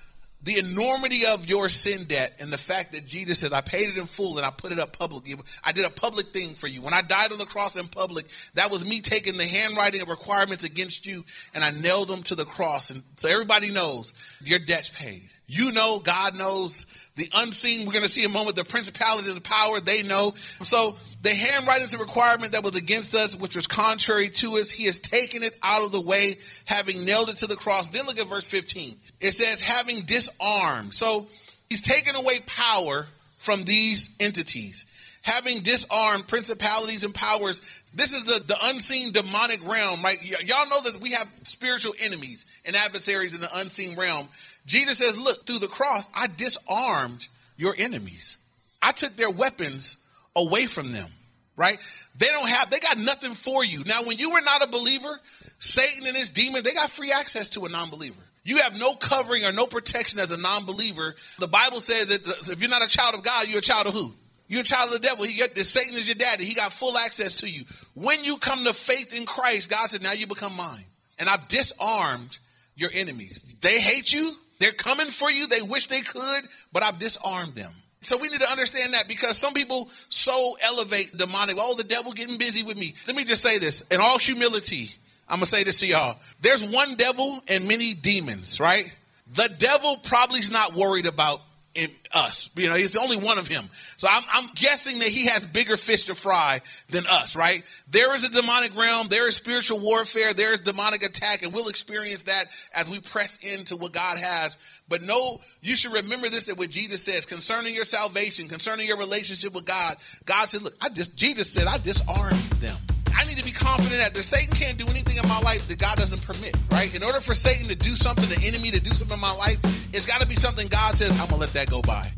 the 0.45 0.59
enormity 0.59 1.27
of 1.27 1.47
your 1.47 1.69
sin 1.69 2.05
debt 2.05 2.37
and 2.41 2.51
the 2.51 2.59
fact 2.59 2.93
that 2.93 3.05
Jesus 3.05 3.41
says, 3.41 3.53
I 3.53 3.61
paid 3.61 3.91
it 3.91 3.99
in 3.99 4.05
full 4.05 4.39
and 4.39 4.47
I 4.47 4.51
put 4.51 4.73
it 4.73 4.79
up 4.79 4.99
publicly. 4.99 5.35
I 5.63 5.73
did 5.73 5.85
a 5.85 5.91
public 5.91 6.29
thing 6.29 6.55
for 6.55 6.67
you. 6.67 6.81
When 6.81 6.95
I 6.95 7.03
died 7.03 7.33
on 7.33 7.39
the 7.39 7.47
cross 7.47 7.77
in 7.77 7.87
public, 7.89 8.27
that 8.55 8.71
was 8.71 8.89
me 8.89 9.01
taking 9.03 9.37
the 9.37 9.45
handwriting 9.45 10.01
of 10.01 10.09
requirements 10.09 10.65
against 10.65 11.07
you 11.07 11.25
and 11.55 11.63
I 11.63 11.71
nailed 11.71 12.09
them 12.09 12.23
to 12.25 12.35
the 12.35 12.45
cross. 12.45 12.91
And 12.91 13.03
so 13.17 13.29
everybody 13.29 13.71
knows 13.71 14.15
your 14.43 14.59
debt's 14.59 14.91
paid. 14.91 15.31
You 15.47 15.73
know, 15.73 15.99
God 15.99 16.39
knows 16.39 16.87
the 17.17 17.29
unseen. 17.35 17.87
We're 17.87 17.93
going 17.93 18.05
to 18.05 18.11
see 18.11 18.25
a 18.25 18.29
moment 18.29 18.57
the 18.57 18.65
principalities, 18.65 19.35
the 19.35 19.41
power, 19.41 19.79
they 19.79 20.03
know. 20.03 20.35
So 20.63 20.97
the 21.23 21.31
handwriting 21.31 21.85
is 21.85 21.95
a 21.95 21.99
requirement 21.99 22.53
that 22.53 22.65
was 22.65 22.77
against 22.77 23.15
us, 23.15 23.37
which 23.37 23.55
was 23.55 23.67
contrary 23.67 24.29
to 24.31 24.57
us. 24.57 24.71
He 24.71 24.85
has 24.87 24.99
taken 24.99 25.43
it 25.43 25.53
out 25.63 25.85
of 25.85 25.93
the 25.93 26.01
way, 26.01 26.37
having 26.65 27.05
nailed 27.05 27.29
it 27.29 27.37
to 27.39 27.47
the 27.47 27.57
cross. 27.57 27.89
Then 27.89 28.07
look 28.07 28.19
at 28.19 28.27
verse 28.27 28.47
15. 28.47 28.97
It 29.21 29.33
says, 29.33 29.61
having 29.61 30.03
disarmed. 30.03 30.95
So 30.95 31.27
he's 31.69 31.83
taken 31.83 32.17
away 32.17 32.41
power 32.47 33.07
from 33.37 33.65
these 33.65 34.11
entities. 34.21 34.87
Having 35.23 35.61
disarmed 35.61 36.27
principalities 36.27 37.05
and 37.05 37.15
powers, 37.15 37.61
this 37.95 38.13
is 38.13 38.25
the, 38.25 38.43
the 38.45 38.57
unseen 38.65 39.13
demonic 39.13 39.67
realm, 39.67 40.03
right? 40.03 40.19
Y- 40.21 40.37
y'all 40.45 40.69
know 40.69 40.91
that 40.91 41.01
we 41.01 41.13
have 41.13 41.31
spiritual 41.45 41.95
enemies 42.01 42.45
and 42.65 42.75
adversaries 42.75 43.35
in 43.35 43.41
the 43.41 43.49
unseen 43.57 43.97
realm. 43.97 44.29
Jesus 44.67 44.99
says, 44.99 45.19
Look, 45.19 45.47
through 45.47 45.61
the 45.61 45.69
cross, 45.69 46.11
I 46.15 46.27
disarmed 46.27 47.29
your 47.57 47.75
enemies. 47.79 48.39
I 48.83 48.93
took 48.93 49.17
their 49.17 49.31
weapons 49.31 49.97
away 50.37 50.67
from 50.67 50.93
them, 50.93 51.09
right? 51.57 51.79
They 52.19 52.27
don't 52.27 52.49
have, 52.49 52.71
they 52.71 52.81
got 52.81 52.99
nothing 52.99 53.33
for 53.33 53.65
you. 53.65 53.85
Now, 53.85 54.03
when 54.03 54.19
you 54.19 54.33
were 54.33 54.43
not 54.43 54.65
a 54.65 54.69
believer, 54.69 55.21
Satan 55.59 56.07
and 56.07 56.17
his 56.17 56.31
demons, 56.31 56.63
they 56.63 56.75
got 56.75 56.91
free 56.91 57.13
access 57.13 57.51
to 57.51 57.65
a 57.65 57.69
non 57.69 57.91
believer. 57.91 58.21
You 58.43 58.59
have 58.59 58.79
no 58.79 58.95
covering 58.95 59.45
or 59.45 59.53
no 59.53 59.67
protection 59.67 60.21
as 60.21 60.33
a 60.33 60.37
non 60.37 60.65
believer. 60.65 61.15
The 61.39 61.49
Bible 61.49 61.81
says 61.81 62.09
that 62.09 62.51
if 62.53 62.61
you're 62.61 62.71
not 62.71 62.85
a 62.85 62.89
child 62.89 63.15
of 63.15 63.23
God, 63.23 63.49
you're 63.49 63.61
a 63.61 63.63
child 63.63 63.87
of 63.87 63.95
who? 63.95 64.13
You're 64.47 64.61
a 64.61 64.65
child 64.65 64.95
of 64.95 65.01
the 65.01 65.07
devil. 65.07 65.25
He 65.25 65.39
got, 65.39 65.57
Satan 65.57 65.95
is 65.95 66.07
your 66.07 66.17
daddy. 66.17 66.45
He 66.45 66.55
got 66.55 66.73
full 66.73 66.97
access 66.99 67.41
to 67.41 67.51
you. 67.51 67.65
When 67.95 68.23
you 68.25 68.37
come 68.39 68.65
to 68.65 68.75
faith 68.75 69.17
in 69.19 69.27
Christ, 69.27 69.71
God 69.71 69.89
said, 69.89 70.03
now 70.03 70.13
you 70.13 70.27
become 70.27 70.55
mine. 70.57 70.85
And 71.19 71.29
I've 71.29 71.49
disarmed 71.49 72.39
your 72.77 72.91
enemies. 72.93 73.57
They 73.61 73.81
hate 73.81 74.13
you. 74.13 74.35
They're 74.59 74.73
coming 74.73 75.07
for 75.07 75.31
you. 75.31 75.47
They 75.47 75.63
wish 75.63 75.87
they 75.87 76.01
could, 76.01 76.49
but 76.73 76.83
I've 76.83 76.99
disarmed 76.99 77.55
them. 77.55 77.73
So 78.03 78.19
we 78.19 78.29
need 78.29 78.41
to 78.41 78.51
understand 78.51 78.93
that 78.93 79.09
because 79.09 79.39
some 79.39 79.55
people 79.55 79.89
so 80.11 80.57
elevate 80.63 81.17
demonic. 81.17 81.57
Oh, 81.59 81.75
the 81.75 81.85
devil 81.85 82.13
getting 82.13 82.37
busy 82.37 82.63
with 82.63 82.79
me. 82.79 82.95
Let 83.07 83.17
me 83.17 83.25
just 83.25 83.43
say 83.43 83.59
this 83.59 83.81
in 83.91 83.99
all 84.01 84.19
humility. 84.19 84.91
I'm 85.27 85.39
going 85.39 85.47
to 85.47 85.51
say 85.51 85.65
this 85.65 85.81
to 85.81 85.87
y'all. 85.87 86.19
There's 86.43 86.63
one 86.63 86.97
devil 86.97 87.41
and 87.49 87.67
many 87.67 87.95
demons, 87.95 88.61
right? 88.61 88.95
The 89.35 89.49
devil 89.57 89.97
probably 89.97 90.41
is 90.41 90.51
not 90.51 90.75
worried 90.75 91.07
about 91.07 91.41
in 91.75 91.89
us. 92.13 92.51
You 92.57 92.69
know, 92.69 92.75
he's 92.75 92.97
only 92.97 93.17
one 93.17 93.39
of 93.39 93.47
him. 93.47 93.65
So 93.97 94.09
I'm, 94.11 94.23
I'm, 94.33 94.51
guessing 94.55 95.01
that 95.01 95.09
he 95.09 95.27
has 95.27 95.47
bigger 95.47 95.77
fish 95.77 96.05
to 96.05 96.15
fry 96.15 96.61
than 96.89 97.05
us, 97.11 97.35
right? 97.35 97.63
There 97.91 98.15
is 98.15 98.25
a 98.25 98.31
demonic 98.31 98.77
realm, 98.77 99.09
there 99.09 99.27
is 99.27 99.35
spiritual 99.35 99.81
warfare, 99.81 100.33
there 100.33 100.53
is 100.53 100.61
demonic 100.61 101.05
attack, 101.05 101.43
and 101.43 101.53
we'll 101.53 101.69
experience 101.69 102.23
that 102.23 102.45
as 102.73 102.89
we 102.89 103.01
press 103.01 103.39
into 103.39 103.77
what 103.77 103.93
God 103.93 104.19
has. 104.19 104.57
But 104.89 105.03
no, 105.03 105.41
you 105.61 105.75
should 105.75 105.93
remember 105.93 106.29
this 106.29 106.47
that 106.47 106.59
what 106.59 106.71
Jesus 106.71 107.03
says 107.03 107.27
concerning 107.27 107.75
your 107.75 107.85
salvation, 107.85 108.49
concerning 108.49 108.87
your 108.87 108.99
relationship 108.99 109.55
with 109.55 109.65
God. 109.65 109.97
God 110.25 110.49
said, 110.49 110.63
Look, 110.63 110.75
I 110.81 110.91
just 110.91 111.17
Jesus 111.17 111.51
said, 111.51 111.67
I 111.67 111.79
disarmed 111.79 112.37
them. 112.61 112.77
I 113.17 113.25
need 113.25 113.39
to 113.39 113.45
be 113.45 113.53
confident 113.53 114.01
that 114.01 114.15
the 114.15 114.23
Satan 114.23 114.55
can't 114.55 114.77
do 114.77 114.85
anything 114.87 115.17
in 115.23 115.29
my 115.29 115.39
life 115.41 115.69
that 115.69 115.79
God 115.79 115.97
doesn't 115.97 116.23
permit, 116.23 116.57
right? 116.71 116.95
In 116.95 117.03
order 117.03 117.21
for 117.21 117.35
Satan 117.35 117.69
to 117.69 117.77
do 117.77 117.95
something, 117.95 118.29
the 118.29 118.47
enemy 118.47 118.71
to 118.71 118.81
do 118.81 118.91
something 118.91 119.17
in 119.17 119.21
my 119.21 119.33
life, 119.35 119.59
it's 119.95 120.05
got 120.05 120.21
to 120.21 120.27
be 120.27 120.35
something 120.35 120.69
God 120.69 120.95
says, 120.95 121.13
I'm 121.13 121.29
going 121.29 121.31
to 121.31 121.37
let 121.37 121.53
that 121.53 121.71
go 121.71 121.83
by. 121.83 122.11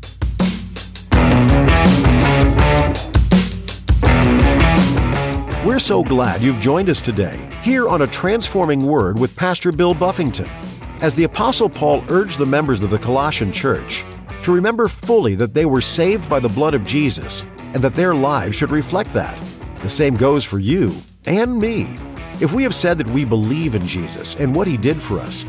We're 5.65 5.79
so 5.79 6.03
glad 6.03 6.41
you've 6.41 6.59
joined 6.59 6.89
us 6.89 7.01
today 7.01 7.49
here 7.61 7.89
on 7.89 8.01
A 8.01 8.07
Transforming 8.07 8.85
Word 8.85 9.19
with 9.19 9.35
Pastor 9.35 9.71
Bill 9.71 9.93
Buffington. 9.93 10.49
As 11.01 11.13
the 11.13 11.25
Apostle 11.25 11.69
Paul 11.69 12.03
urged 12.09 12.39
the 12.39 12.45
members 12.45 12.81
of 12.81 12.89
the 12.89 12.97
Colossian 12.97 13.51
church 13.51 14.05
to 14.43 14.53
remember 14.53 14.87
fully 14.87 15.35
that 15.35 15.53
they 15.53 15.65
were 15.65 15.81
saved 15.81 16.29
by 16.29 16.39
the 16.39 16.49
blood 16.49 16.73
of 16.73 16.85
Jesus 16.85 17.43
and 17.73 17.83
that 17.83 17.95
their 17.95 18.15
lives 18.15 18.55
should 18.55 18.71
reflect 18.71 19.11
that. 19.13 19.37
The 19.79 19.89
same 19.89 20.15
goes 20.15 20.43
for 20.43 20.59
you 20.59 20.93
and 21.25 21.59
me. 21.59 21.95
If 22.39 22.53
we 22.53 22.63
have 22.63 22.75
said 22.75 22.97
that 22.97 23.09
we 23.09 23.25
believe 23.25 23.75
in 23.75 23.85
Jesus 23.85 24.35
and 24.35 24.55
what 24.55 24.67
he 24.67 24.77
did 24.77 25.01
for 25.01 25.19
us, 25.19 25.43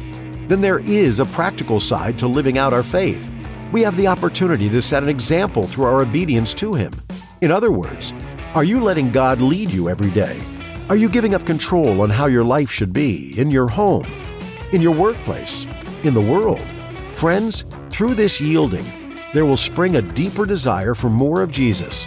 then 0.48 0.60
there 0.60 0.78
is 0.80 1.20
a 1.20 1.26
practical 1.26 1.80
side 1.80 2.18
to 2.18 2.26
living 2.26 2.58
out 2.58 2.72
our 2.72 2.82
faith. 2.82 3.32
We 3.72 3.82
have 3.82 3.96
the 3.96 4.06
opportunity 4.06 4.68
to 4.70 4.80
set 4.80 5.02
an 5.02 5.08
example 5.08 5.66
through 5.66 5.84
our 5.84 6.00
obedience 6.00 6.54
to 6.54 6.74
him. 6.74 6.92
In 7.40 7.50
other 7.50 7.70
words, 7.70 8.12
are 8.54 8.64
you 8.64 8.82
letting 8.82 9.10
God 9.10 9.40
lead 9.40 9.70
you 9.70 9.88
every 9.88 10.10
day? 10.10 10.40
Are 10.88 10.96
you 10.96 11.08
giving 11.08 11.34
up 11.34 11.44
control 11.44 12.00
on 12.00 12.08
how 12.08 12.26
your 12.26 12.44
life 12.44 12.70
should 12.70 12.94
be 12.94 13.38
in 13.38 13.50
your 13.50 13.68
home, 13.68 14.06
in 14.72 14.80
your 14.80 14.94
workplace, 14.94 15.66
in 16.02 16.14
the 16.14 16.20
world? 16.20 16.62
Friends, 17.16 17.66
through 17.90 18.14
this 18.14 18.40
yielding, 18.40 18.86
there 19.34 19.44
will 19.44 19.58
spring 19.58 19.96
a 19.96 20.02
deeper 20.02 20.46
desire 20.46 20.94
for 20.94 21.10
more 21.10 21.42
of 21.42 21.50
Jesus. 21.50 22.06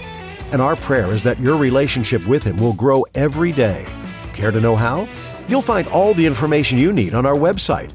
And 0.51 0.61
our 0.61 0.75
prayer 0.75 1.11
is 1.11 1.23
that 1.23 1.39
your 1.39 1.57
relationship 1.57 2.25
with 2.27 2.43
Him 2.43 2.57
will 2.57 2.73
grow 2.73 3.05
every 3.15 3.51
day. 3.51 3.87
Care 4.33 4.51
to 4.51 4.59
know 4.59 4.75
how? 4.75 5.07
You'll 5.47 5.61
find 5.61 5.87
all 5.87 6.13
the 6.13 6.25
information 6.25 6.77
you 6.77 6.91
need 6.91 7.13
on 7.13 7.25
our 7.25 7.35
website, 7.35 7.93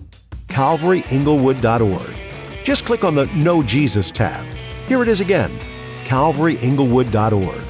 calvaryinglewood.org. 0.49 2.17
Just 2.65 2.85
click 2.85 3.05
on 3.05 3.15
the 3.15 3.27
Know 3.27 3.63
Jesus 3.63 4.11
tab. 4.11 4.47
Here 4.87 5.03
it 5.03 5.09
is 5.09 5.21
again 5.21 5.59
calvaryinglewood.org. 6.05 7.65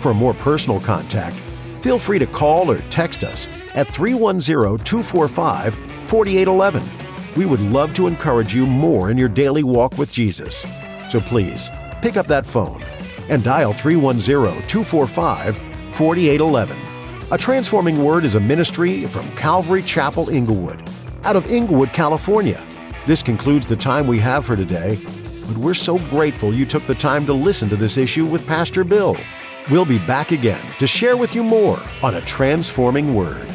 For 0.00 0.14
more 0.14 0.34
personal 0.34 0.80
contact, 0.80 1.36
feel 1.82 1.98
free 1.98 2.18
to 2.18 2.26
call 2.26 2.70
or 2.70 2.80
text 2.88 3.22
us 3.22 3.46
at 3.74 3.86
310 3.88 4.84
245 4.84 5.74
4811. 6.06 6.82
We 7.36 7.44
would 7.46 7.60
love 7.60 7.94
to 7.94 8.06
encourage 8.06 8.54
you 8.54 8.66
more 8.66 9.10
in 9.10 9.18
your 9.18 9.28
daily 9.28 9.62
walk 9.62 9.98
with 9.98 10.10
Jesus. 10.10 10.64
So 11.10 11.20
please, 11.20 11.68
pick 12.00 12.16
up 12.16 12.26
that 12.28 12.46
phone 12.46 12.82
and 13.32 13.42
dial 13.42 13.72
310 13.72 14.68
245 14.68 15.56
4811. 15.96 16.76
A 17.30 17.38
Transforming 17.38 18.04
Word 18.04 18.24
is 18.24 18.34
a 18.34 18.40
ministry 18.40 19.06
from 19.06 19.30
Calvary 19.36 19.82
Chapel 19.82 20.28
Inglewood, 20.28 20.86
out 21.24 21.34
of 21.34 21.50
Inglewood, 21.50 21.94
California. 21.94 22.62
This 23.06 23.22
concludes 23.22 23.66
the 23.66 23.74
time 23.74 24.06
we 24.06 24.18
have 24.18 24.44
for 24.44 24.54
today, 24.54 24.98
but 25.46 25.56
we're 25.56 25.72
so 25.72 25.98
grateful 26.10 26.54
you 26.54 26.66
took 26.66 26.86
the 26.86 26.94
time 26.94 27.24
to 27.24 27.32
listen 27.32 27.70
to 27.70 27.76
this 27.76 27.96
issue 27.96 28.26
with 28.26 28.46
Pastor 28.46 28.84
Bill. 28.84 29.16
We'll 29.70 29.86
be 29.86 29.98
back 30.00 30.32
again 30.32 30.62
to 30.78 30.86
share 30.86 31.16
with 31.16 31.34
you 31.34 31.42
more 31.42 31.80
on 32.02 32.16
a 32.16 32.20
transforming 32.20 33.14
word. 33.14 33.48